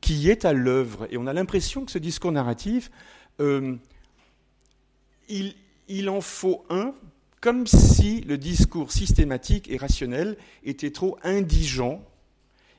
[0.00, 1.06] qui est à l'œuvre.
[1.10, 2.90] Et on a l'impression que ce discours narratif,
[3.40, 3.76] euh,
[5.28, 6.94] il en faut un,
[7.42, 12.00] comme si le discours systématique et rationnel était trop indigent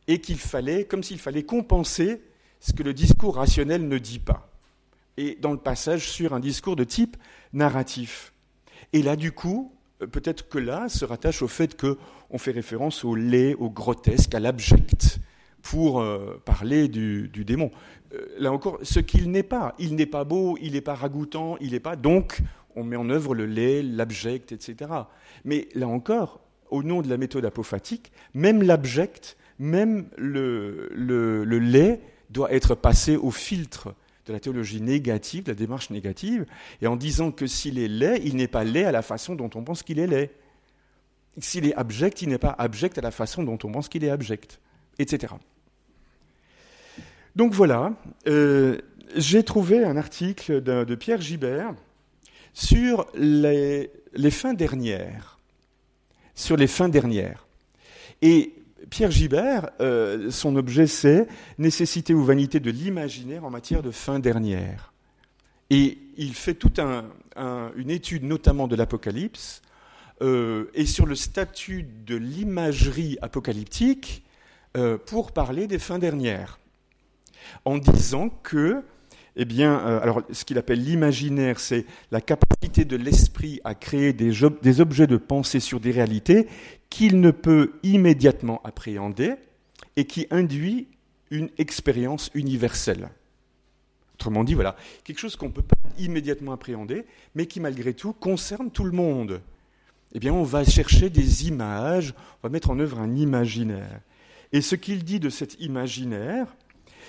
[0.07, 2.21] et qu'il fallait, comme s'il fallait compenser
[2.61, 4.49] ce que le discours rationnel ne dit pas.
[5.17, 7.17] Et dans le passage sur un discours de type
[7.51, 8.33] narratif.
[8.93, 13.15] Et là, du coup, peut-être que là se rattache au fait qu'on fait référence au
[13.15, 15.19] laid, au grotesque, à l'abject,
[15.61, 17.69] pour euh, parler du, démon.
[18.13, 19.75] Euh, là encore, ce qu'il n'est pas.
[19.77, 21.97] Il n'est pas beau, il n'est pas ragoûtant, il n'est pas.
[21.97, 22.41] Donc,
[22.75, 24.91] on met en œuvre le lait, l'abject, etc.
[25.45, 32.01] Mais là encore, au nom de la méthode apophatique, même l'abject, même le, le, lait
[32.29, 33.93] doit être passé au filtre
[34.25, 36.45] de la théologie négative, de la démarche négative,
[36.81, 39.49] et en disant que s'il est laid, il n'est pas laid à la façon dont
[39.55, 40.31] on pense qu'il est laid.
[41.39, 44.09] S'il est abject, il n'est pas abject à la façon dont on pense qu'il est
[44.09, 44.59] abject,
[44.97, 45.33] etc.
[47.35, 47.93] Donc voilà,
[48.27, 48.77] euh,
[49.15, 51.73] j'ai trouvé un article de, Pierre Gibert
[52.53, 53.89] sur les,
[54.29, 55.39] fins dernières.
[56.35, 57.47] Sur les fins dernières.
[58.21, 58.53] Et
[58.89, 61.27] Pierre Gibert, euh, son objet, c'est
[61.57, 64.93] nécessité ou vanité de l'imaginaire en matière de fin dernière.
[65.69, 69.61] Et il fait toute une étude, notamment de l'Apocalypse,
[70.21, 74.23] euh, et sur le statut de l'imagerie apocalyptique
[74.77, 76.59] euh, pour parler des fins dernières,
[77.65, 78.83] en disant que
[79.35, 84.13] eh bien, euh, alors ce qu'il appelle l'imaginaire, c'est la capacité de l'esprit à créer
[84.13, 84.43] des,
[84.79, 86.47] objets de pensée sur des réalités
[86.89, 89.33] qu'il ne peut immédiatement appréhender
[89.95, 90.87] et qui induit
[91.31, 93.09] une expérience universelle.
[94.15, 98.13] Autrement dit, voilà, quelque chose qu'on ne peut pas immédiatement appréhender, mais qui malgré tout
[98.13, 99.41] concerne tout le monde.
[100.13, 102.13] Eh bien, on va chercher des images,
[102.43, 103.99] on va mettre en œuvre un imaginaire.
[104.51, 106.45] Et ce qu'il dit de cet imaginaire,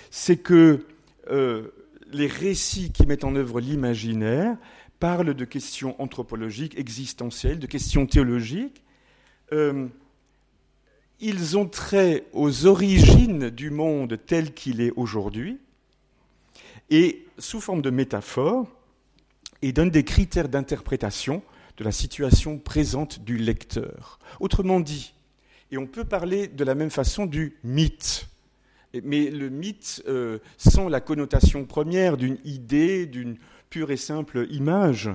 [0.09, 0.87] c'est que
[1.29, 1.69] euh,
[2.11, 4.57] les récits qui mettent en œuvre l'imaginaire
[4.99, 8.83] parlent de questions anthropologiques, existentielles, de questions théologiques.
[9.51, 9.87] Euh,
[11.19, 15.59] ils ont trait aux origines du monde tel qu'il est aujourd'hui,
[16.89, 18.67] et sous forme de métaphore,
[19.61, 21.41] et donnent des critères d'interprétation
[21.77, 24.19] de la situation présente du lecteur.
[24.39, 25.13] Autrement dit,
[25.71, 28.27] et on peut parler de la même façon du mythe
[29.03, 33.37] mais le mythe euh, sans la connotation première d'une idée, d'une
[33.69, 35.09] pure et simple image.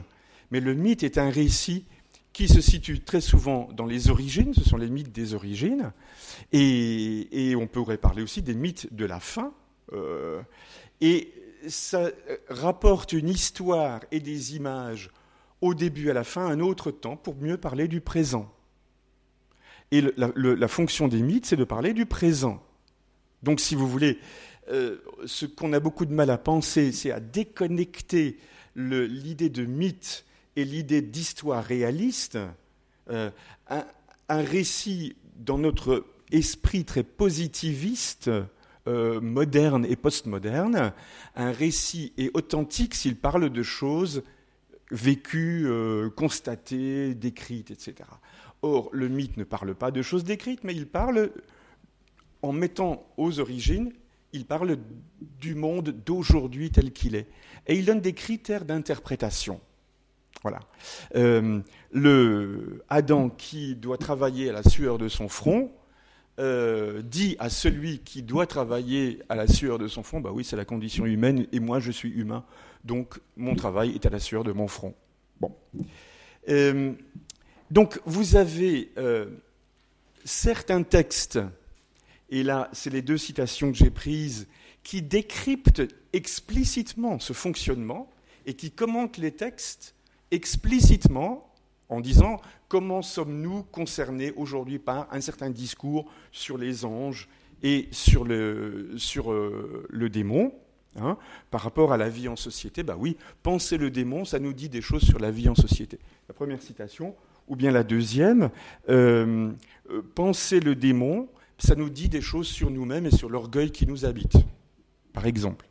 [0.50, 1.86] Mais le mythe est un récit
[2.32, 5.92] qui se situe très souvent dans les origines, ce sont les mythes des origines,
[6.52, 9.52] et, on pourrait parler aussi des mythes de la fin,
[9.92, 10.40] euh,
[11.00, 11.32] et
[11.66, 12.10] ça
[12.48, 15.10] rapporte une histoire et des images
[15.60, 18.50] au début à la fin, un autre temps, pour mieux parler du présent.
[19.90, 22.62] Et la fonction des mythes, c'est de parler du présent.
[23.42, 24.18] Donc, si vous voulez,
[24.70, 28.38] euh, ce qu'on a beaucoup de mal à penser, c'est à déconnecter
[28.76, 30.24] l'idée de mythe
[30.56, 32.38] et l'idée d'histoire réaliste.
[33.10, 33.30] Euh,
[33.68, 33.84] un,
[34.28, 38.30] récit dans notre esprit très positiviste,
[38.86, 40.92] euh, moderne et postmoderne,
[41.34, 44.22] un récit est authentique s'il parle de choses
[44.92, 45.68] vécues,
[46.16, 47.94] constatées, décrites, etc.
[48.62, 51.30] Or, le mythe ne parle pas de choses décrites, mais il parle
[52.42, 53.92] en mettant aux origines,
[54.32, 54.78] il parle
[55.40, 57.26] du monde d'aujourd'hui tel qu'il est.
[57.66, 59.60] Et il donne des critères d'interprétation.
[60.42, 60.60] Voilà.
[61.16, 61.60] Euh,
[61.92, 65.70] le Adam qui doit travailler à la sueur de son front
[66.38, 70.44] euh, dit à celui qui doit travailler à la sueur de son front, bah oui,
[70.44, 72.44] c'est la condition humaine et moi je suis humain,
[72.84, 74.94] donc mon travail est à la sueur de mon front.
[75.40, 75.54] Bon.
[76.48, 76.92] Euh,
[77.70, 78.90] donc vous avez
[80.24, 81.38] certains textes
[82.30, 84.48] et là c'est les deux citations que j'ai prises,
[84.82, 88.10] qui décryptent explicitement ce fonctionnement
[88.46, 89.94] et qui commentent les textes
[90.30, 91.52] explicitement
[91.88, 97.28] en disant comment sommes-nous concernés aujourd'hui par un certain discours sur les anges
[97.62, 100.54] et sur le, sur, euh, le démon.
[100.96, 101.16] Hein,
[101.52, 104.68] par rapport à la vie en société, bah oui, penser le démon, ça nous dit
[104.68, 106.00] des choses sur la vie en société.
[106.26, 107.14] La première citation,
[107.46, 108.50] ou bien la deuxième,
[108.88, 109.52] euh,
[109.88, 111.28] euh, penser le démon,
[111.60, 114.36] ça nous dit des choses sur nous-mêmes et sur l'orgueil qui nous habite,
[115.12, 115.68] par exemple.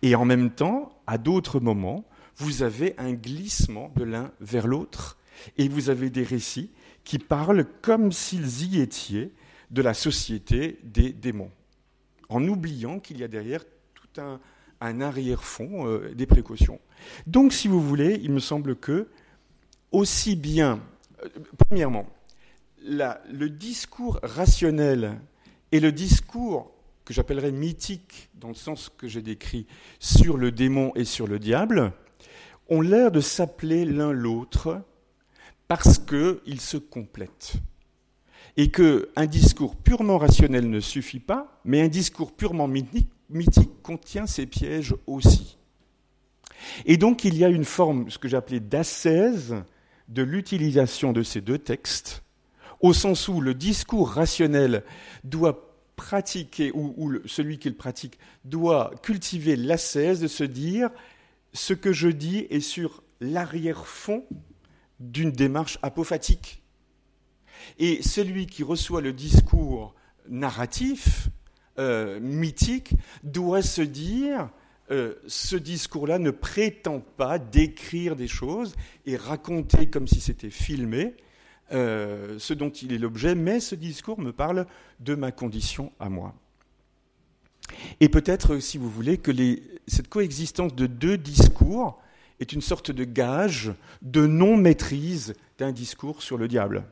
[0.00, 2.04] Et en même temps, à d'autres moments,
[2.36, 5.18] vous avez un glissement de l'un vers l'autre,
[5.56, 6.70] et vous avez des récits
[7.04, 9.32] qui parlent comme s'ils y étaient
[9.70, 11.50] de la société des démons,
[12.28, 13.64] en oubliant qu'il y a derrière
[13.94, 14.40] tout un,
[14.80, 16.78] arrière-fond euh, des précautions.
[17.26, 19.08] Donc, si vous voulez, il me semble que,
[19.90, 20.80] aussi bien,
[21.24, 22.06] euh, premièrement,
[22.84, 25.20] le discours rationnel
[25.72, 26.72] et le discours
[27.04, 29.66] que j'appellerais mythique, dans le sens que j'ai décrit,
[29.98, 31.92] sur le démon et sur le diable,
[32.68, 34.82] ont l'air de s'appeler l'un l'autre
[35.68, 37.54] parce qu'ils se complètent.
[38.56, 44.46] Et qu'un discours purement rationnel ne suffit pas, mais un discours purement mythique, contient ces
[44.46, 45.56] pièges aussi.
[46.84, 49.54] Et donc il y a une forme, ce que j'appelais d'ascèse,
[50.08, 52.22] de l'utilisation de ces deux textes
[52.80, 54.84] au sens où le discours rationnel
[55.24, 60.90] doit pratiquer, ou, celui qui le pratique doit cultiver l'ascèse de se dire
[61.52, 64.24] ce que je dis est sur l'arrière-fond
[65.00, 66.62] d'une démarche apophatique.
[67.78, 69.94] Et celui qui reçoit le discours
[70.28, 71.28] narratif,
[71.78, 74.50] euh, mythique, doit se dire,
[74.92, 81.16] euh, ce discours-là ne prétend pas décrire des choses et raconter comme si c'était filmé
[81.72, 84.66] euh, ce dont il est l'objet, mais ce discours me parle
[85.00, 86.34] de ma condition à moi.
[88.00, 89.32] Et peut-être, si vous voulez, que
[89.86, 92.00] cette coexistence de deux discours
[92.40, 96.84] est une sorte de gage de non-maîtrise d'un discours sur le diable.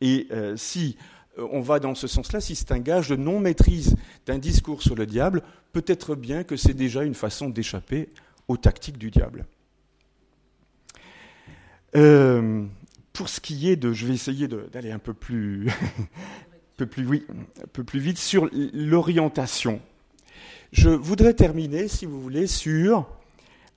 [0.00, 0.96] Et euh, si
[1.38, 4.94] euh, on va dans ce sens-là, si c'est un gage de non-maîtrise d'un discours sur
[4.94, 8.10] le diable, peut-être bien que c'est déjà une façon d'échapper
[8.46, 9.46] aux tactiques du diable.
[13.14, 15.70] Pour ce qui est de, je vais essayer d'aller un peu plus,
[16.76, 17.24] peu plus, oui,
[17.62, 19.80] un peu plus vite sur l'orientation.
[20.72, 23.08] Je voudrais terminer, si vous voulez, sur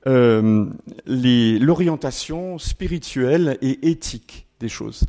[0.07, 0.65] euh,
[1.05, 5.05] l'orientation spirituelle et éthique des choses.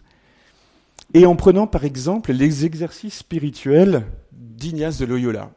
[1.15, 5.51] Et en prenant par exemple les exercices spirituels d'Ignace de Loyola.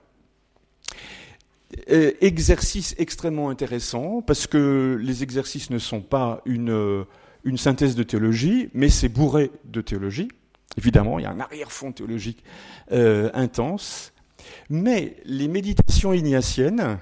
[1.89, 7.05] Euh, exercice extrêmement intéressant parce que les exercices ne sont pas une,
[7.44, 10.30] une synthèse de théologie, mais c'est bourré de théologie.
[10.78, 12.44] Évidemment, il y a un arrière-fond théologique
[12.92, 14.14] euh, intense.
[14.70, 16.98] Mais les méditations ignatiennes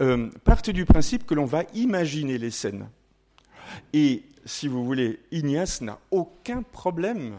[0.00, 2.88] euh, partent du principe que l'on va imaginer les scènes.
[3.92, 7.38] Et si vous voulez, Ignace n'a aucun problème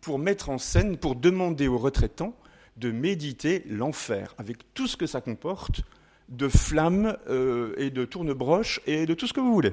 [0.00, 2.34] pour mettre en scène, pour demander aux retraitants
[2.76, 5.82] de méditer l'enfer, avec tout ce que ça comporte
[6.28, 9.72] de flammes euh, et de tournebroches et de tout ce que vous voulez.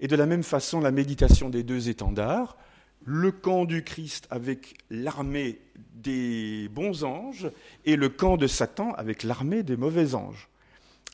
[0.00, 2.56] Et de la même façon, la méditation des deux étendards,
[3.04, 5.60] le camp du Christ avec l'armée
[5.94, 7.50] des bons anges
[7.84, 10.48] et le camp de Satan avec l'armée des mauvais anges.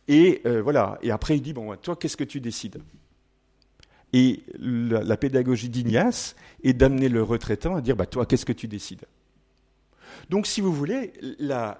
[0.08, 0.98] Et euh, voilà.
[1.02, 2.80] Et après, il dit bon, toi, qu'est-ce que tu décides?
[4.12, 8.68] Et la, pédagogie d'Ignace est d'amener le retraitant à dire bah, toi, qu'est-ce que tu
[8.68, 9.04] décides?
[10.30, 11.78] Donc, si vous voulez, la,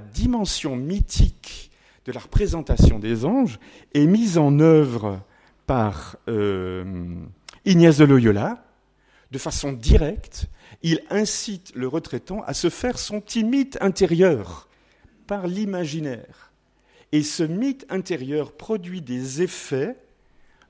[0.00, 1.70] dimension mythique
[2.04, 3.58] de la représentation des anges
[3.94, 5.20] est mise en œuvre
[5.70, 7.14] par euh,
[7.64, 8.64] Ignace de Loyola
[9.30, 10.46] de façon directe,
[10.82, 14.68] il incite le retraitant à se faire son petit mythe intérieur
[15.28, 16.50] par l'imaginaire.
[17.12, 19.96] Et ce mythe intérieur produit des effets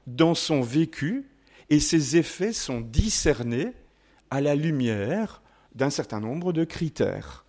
[0.07, 1.31] dans son vécu,
[1.71, 3.73] et ces effets sont discernés
[4.29, 5.41] à la lumière
[5.75, 7.47] d'un certain nombre de critères.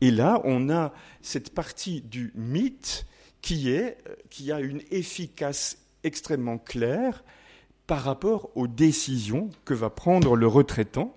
[0.00, 3.06] Et là, on a cette partie du mythe
[3.42, 3.98] qui, est,
[4.30, 7.24] qui a une efficace extrêmement claire
[7.90, 11.12] par rapport aux décisions que va prendre le retraitant.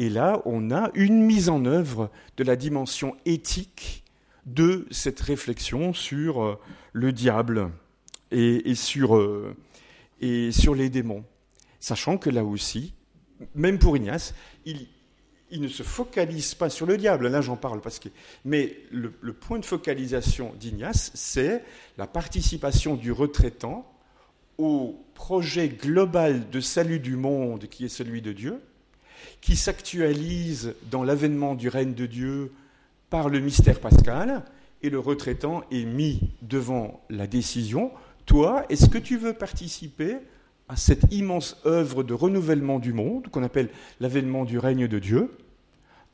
[0.00, 4.02] Et là, on a une mise en œuvre de la dimension éthique
[4.44, 6.58] de cette réflexion sur euh,
[6.92, 7.70] le diable
[8.32, 9.54] et, sur, euh,
[10.20, 11.24] et sur les démons.
[11.78, 12.94] Sachant que là aussi,
[13.54, 14.34] même pour Ignace,
[14.64, 14.88] il,
[15.52, 18.08] ne se focalise pas sur le diable, là j'en parle parce que.
[18.44, 21.62] Mais le point de focalisation d'Ignace, c'est
[21.96, 23.91] la participation du retraitant
[24.62, 28.60] au projet global de salut du monde qui est celui de Dieu,
[29.40, 32.52] qui s'actualise dans l'avènement du règne de Dieu
[33.10, 34.44] par le mystère pascal,
[34.82, 37.90] et le retraitant est mis devant la décision,
[38.24, 40.18] toi, est-ce que tu veux participer
[40.68, 43.68] à cette immense œuvre de renouvellement du monde qu'on appelle
[44.00, 45.36] l'avènement du règne de Dieu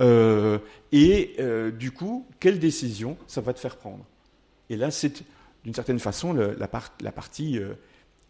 [0.01, 0.59] euh,
[0.91, 4.05] Et euh, du coup, quelle décision ça va te faire prendre?
[4.71, 5.23] Et là, c'est
[5.65, 7.75] d'une certaine façon la, partie euh,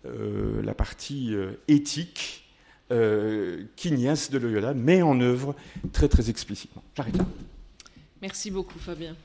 [0.04, 2.44] euh, la partie euh, éthique
[2.92, 5.56] euh, qu'Ignace de Loyola met en œuvre
[5.92, 6.84] très très explicitement.
[6.96, 7.26] J'arrête là.
[8.22, 9.16] Merci beaucoup Fabien.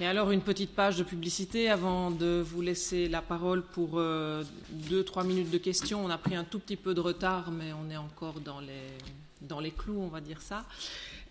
[0.00, 4.00] Et alors une petite page de publicité avant de vous laisser la parole pour
[4.70, 6.04] deux, trois minutes de questions.
[6.04, 8.86] On a pris un tout petit peu de retard, mais on est encore dans les,
[9.42, 10.64] dans les clous, on va dire ça.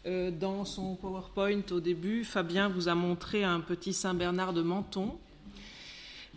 [0.06, 5.18] Euh, dans son PowerPoint au début, Fabien vous a montré un petit Saint-Bernard de Menton.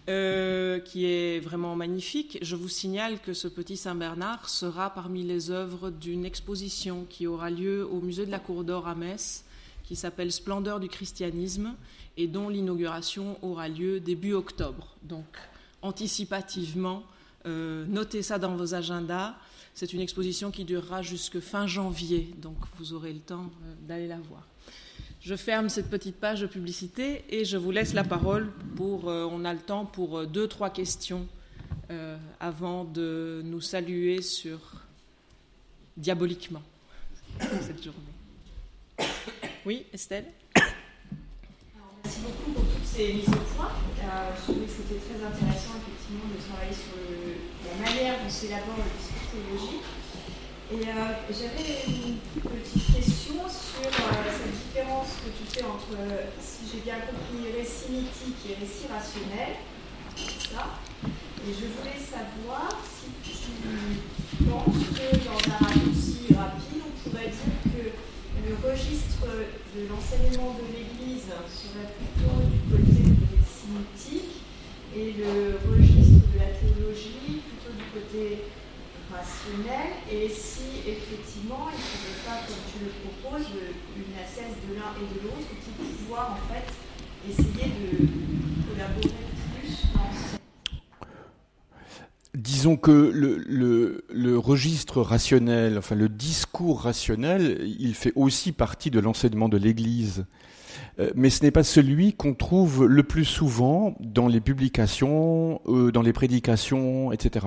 [0.09, 2.39] Euh, qui est vraiment magnifique.
[2.43, 7.51] Je vous signale que ce petit Saint-Bernard sera parmi les œuvres d'une exposition qui aura
[7.51, 9.45] lieu au musée de la Cour d'Or à Metz,
[9.85, 11.75] qui s'appelle Splendeur du christianisme,
[12.17, 14.97] et dont l'inauguration aura lieu début octobre.
[15.03, 15.27] Donc,
[15.83, 17.05] anticipativement,
[17.47, 19.35] euh, notez ça dans vos agendas.
[19.75, 24.09] C'est une exposition qui durera jusque fin janvier, donc vous aurez le temps euh, d'aller
[24.09, 24.47] la voir.
[25.23, 29.29] Je ferme cette petite page de publicité et je vous laisse la parole pour, euh,
[29.31, 31.27] on a le temps pour euh, deux, trois questions
[32.39, 34.61] avant de nous saluer sur
[35.97, 36.63] diaboliquement
[37.41, 39.09] cette journée.
[39.67, 40.27] Oui, Estelle?
[42.85, 43.73] Ces mises au point.
[43.99, 46.95] Je trouvais que c'était très intéressant effectivement de travailler sur
[47.67, 50.83] la manière dont s'élabore le discours Et euh,
[51.31, 55.95] j'avais une petite question sur cette différence que tu fais entre,
[56.41, 59.55] si j'ai bien compris, récit mythique et récit rationnel.
[60.17, 60.81] Ça?
[61.47, 67.55] Et je voulais savoir si tu penses que dans un raccourci rapide, on pourrait dire
[67.71, 69.31] que le registre
[69.77, 74.43] de l'enseignement de l'Église serait plutôt du côté du récit mythique
[74.97, 78.43] et le registre de la théologie plutôt du côté
[79.21, 83.49] rationnel et si effectivement il ne faudrait pas, comme tu le proposes,
[83.97, 85.71] une assesse de l'un et de l'autre qui
[86.11, 86.67] pouvoir en fait
[87.29, 88.09] essayer de
[88.69, 89.15] collaborer
[89.55, 90.01] plus dans
[92.35, 99.01] Disons que le, le, registre rationnel, enfin le discours rationnel, il fait aussi partie de
[99.01, 100.25] l'enseignement de l'Église.
[100.99, 105.91] Euh, mais ce n'est pas celui qu'on trouve le plus souvent dans les publications, euh,
[105.91, 107.47] dans les prédications, etc.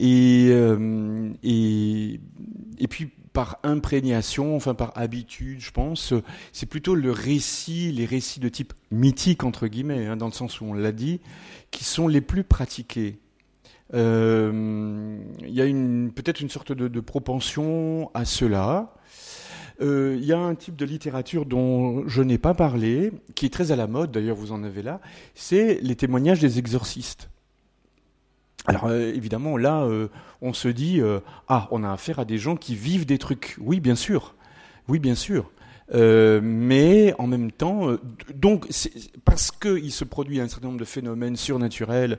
[0.00, 2.20] Et, euh, et,
[2.78, 6.14] et puis par imprégnation, enfin par habitude, je pense,
[6.52, 10.60] c'est plutôt le récit, les récits de type mythique, entre guillemets, hein, dans le sens
[10.60, 11.20] où on l'a dit,
[11.70, 13.18] qui sont les plus pratiqués.
[13.94, 18.94] Euh, il y a peut-être une sorte de, propension à cela.
[19.80, 23.52] Euh, il y a un type de littérature dont je n'ai pas parlé, qui est
[23.52, 25.00] très à la mode, d'ailleurs vous en avez là,
[25.34, 27.30] c'est les témoignages des exorcistes.
[28.68, 29.88] Alors euh, évidemment, là,
[30.40, 31.00] on se dit,
[31.48, 33.56] ah, on a affaire à des gens qui vivent des trucs.
[33.60, 34.34] Oui, bien sûr.
[34.86, 35.50] Oui, bien sûr.
[35.92, 37.96] mais en même temps,
[38.34, 38.68] donc
[39.24, 42.18] parce qu'il se produit un certain nombre de phénomènes surnaturels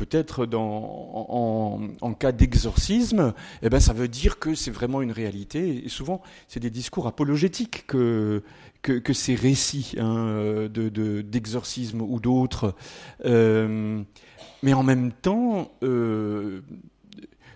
[0.00, 5.84] peut-être en, cas d'exorcisme, eh ben, ça veut dire que c'est vraiment une réalité.
[5.84, 8.42] Et souvent, c'est des discours apologétiques que,
[8.82, 12.74] que, ces récits hein, d'exorcisme ou d'autres.
[14.62, 16.60] Mais en même temps, euh,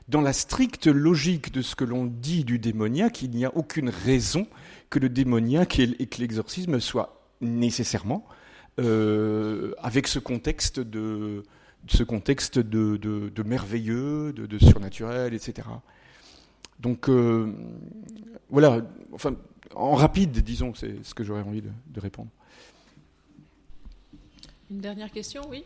[0.08, 3.88] dans la stricte logique de ce que l'on dit du démoniaque, il n'y a aucune
[3.88, 4.46] raison
[4.90, 8.24] que le démoniaque et, que l'exorcisme soient nécessairement
[8.80, 11.42] euh, avec ce contexte de,
[11.88, 15.68] ce contexte de, merveilleux, de, surnaturel, etc.
[16.80, 17.52] Donc euh,
[18.50, 18.82] voilà,
[19.12, 19.36] enfin,
[19.74, 22.30] en rapide, disons, c'est ce que j'aurais envie de, répondre.
[24.70, 25.64] Une dernière question, oui?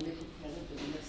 [0.00, 1.01] Vais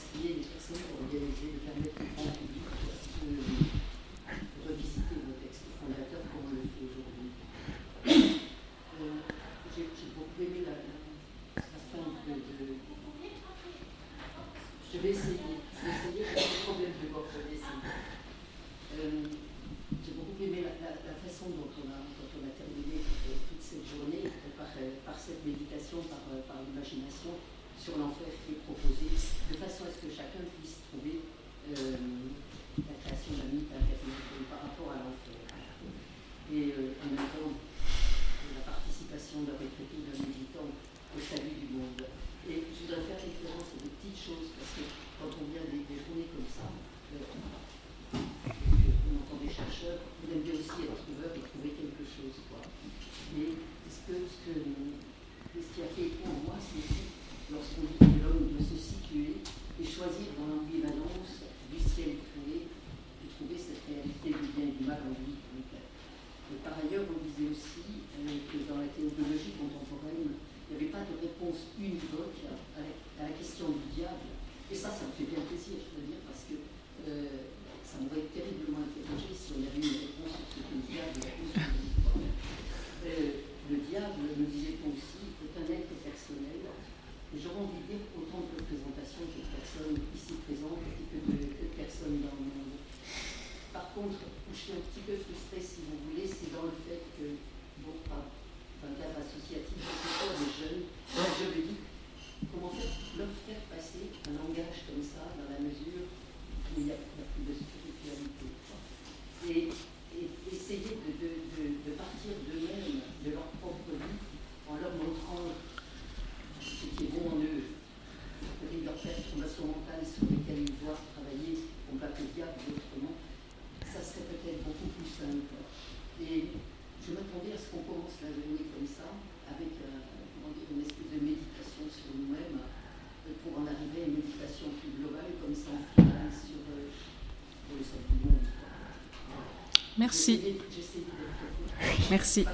[142.12, 142.46] Merci.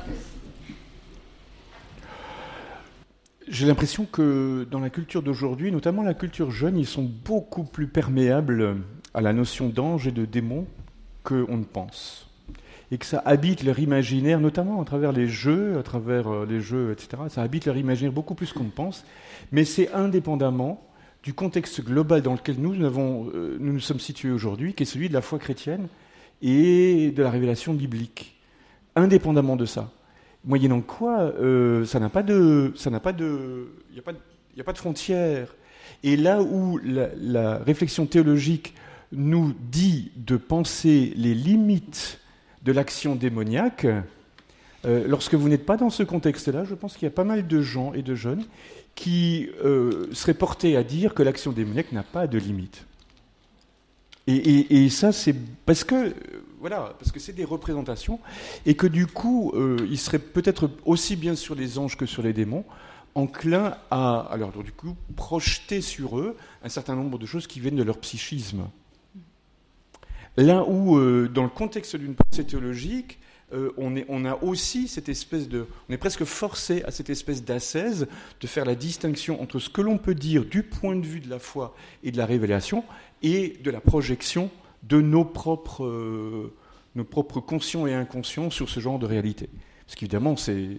[3.48, 7.88] J'ai l'impression que dans la culture d'aujourd'hui, notamment la culture jeune, ils sont beaucoup plus
[7.88, 8.78] perméables
[9.14, 10.68] à la notion d'ange et de démon
[11.24, 12.30] qu'on ne pense.
[12.92, 16.60] Et que ça habite leur imaginaire, notamment à travers les jeux, à travers euh, les
[16.60, 17.24] jeux, etc.
[17.30, 19.06] Ça habite leur imaginaire beaucoup plus qu'on ne pense.
[19.52, 20.82] Mais c'est indépendamment
[21.22, 25.10] du contexte global dans lequel nous, euh, nous nous sommes situés aujourd'hui, qui est celui
[25.10, 25.88] de la foi chrétienne
[26.42, 28.36] et de la révélation biblique.
[28.96, 29.90] Indépendamment de ça.
[30.46, 34.00] Moyennant quoi, euh, ça n'a pas de, ça n'a pas de, il n'y
[34.62, 35.54] a pas, de frontières.
[36.04, 38.74] Et là où la, réflexion théologique
[39.12, 42.20] nous dit de penser les limites
[42.64, 43.86] de l'action démoniaque,
[44.86, 47.46] euh, lorsque vous n'êtes pas dans ce contexte-là, je pense qu'il y a pas mal
[47.48, 48.46] de gens et de jeunes
[48.96, 52.86] qui euh, seraient portés à dire que l'action démoniaque n'a pas de limite.
[54.30, 56.14] Et, ça, c'est parce que
[56.60, 58.20] voilà, parce que c'est des représentations,
[58.66, 62.22] et que du coup, euh, ils seraient peut-être aussi bien sur les anges que sur
[62.22, 62.66] les démons,
[63.16, 67.78] enclins à, alors du coup, projeter sur eux un certain nombre de choses qui viennent
[67.78, 68.68] de leur psychisme.
[70.38, 73.20] Là où, euh, dans le contexte d'une pensée théologique,
[73.52, 75.66] euh, on, est, on, a aussi cette espèce de.
[75.90, 78.08] On est presque forcé à cette espèce d'ascèse
[78.40, 81.30] de faire la distinction entre ce que l'on peut dire du point de vue de
[81.30, 82.84] la foi et de la révélation
[83.22, 84.50] et de la projection
[84.84, 86.54] de nos propres, euh,
[86.96, 89.50] nos propres conscients et inconscients sur ce genre de réalité.
[89.86, 90.78] Parce qu'évidemment, c'est,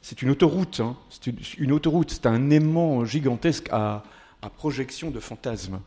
[0.00, 0.96] c'est une autoroute, hein.
[1.10, 1.26] c'est
[1.58, 4.02] une, autoroute, c'est un aimant gigantesque à,
[4.56, 5.80] projection de fantasmes.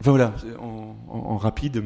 [0.00, 1.84] voilà, en, rapide.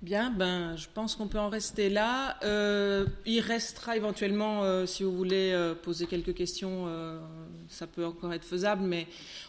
[0.00, 2.36] Bien, ben, je pense qu'on peut en rester là.
[2.44, 7.18] Euh, il restera éventuellement, euh, si vous voulez euh, poser quelques questions, euh,
[7.68, 9.08] ça peut encore être faisable, mais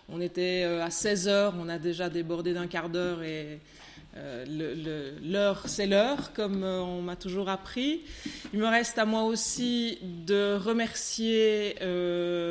[0.09, 3.59] on était euh, à 16 heures, on a déjà débordé d'un quart d'heure et
[4.17, 8.01] euh, l'heure, c'est l'heure, comme on m'a toujours appris.
[8.51, 11.75] Il me reste à moi aussi de remercier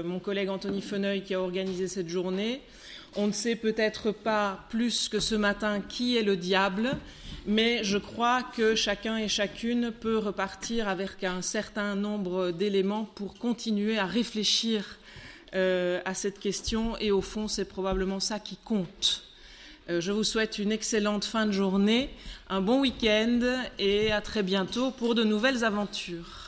[0.05, 2.63] mon collègue Anthony Feneuil qui a organisé cette journée.
[3.17, 6.97] On ne sait peut-être pas plus que ce matin qui est le diable,
[7.49, 13.39] mais je crois que chacun et chacune peut repartir avec un certain nombre d'éléments pour
[13.39, 14.99] continuer à réfléchir
[15.55, 19.25] euh, à cette question et au fond, c'est probablement ça qui compte.
[19.89, 22.11] Euh, je vous souhaite une excellente fin de journée,
[22.51, 23.41] un bon week-end
[23.79, 26.48] et à très bientôt pour de nouvelles aventures.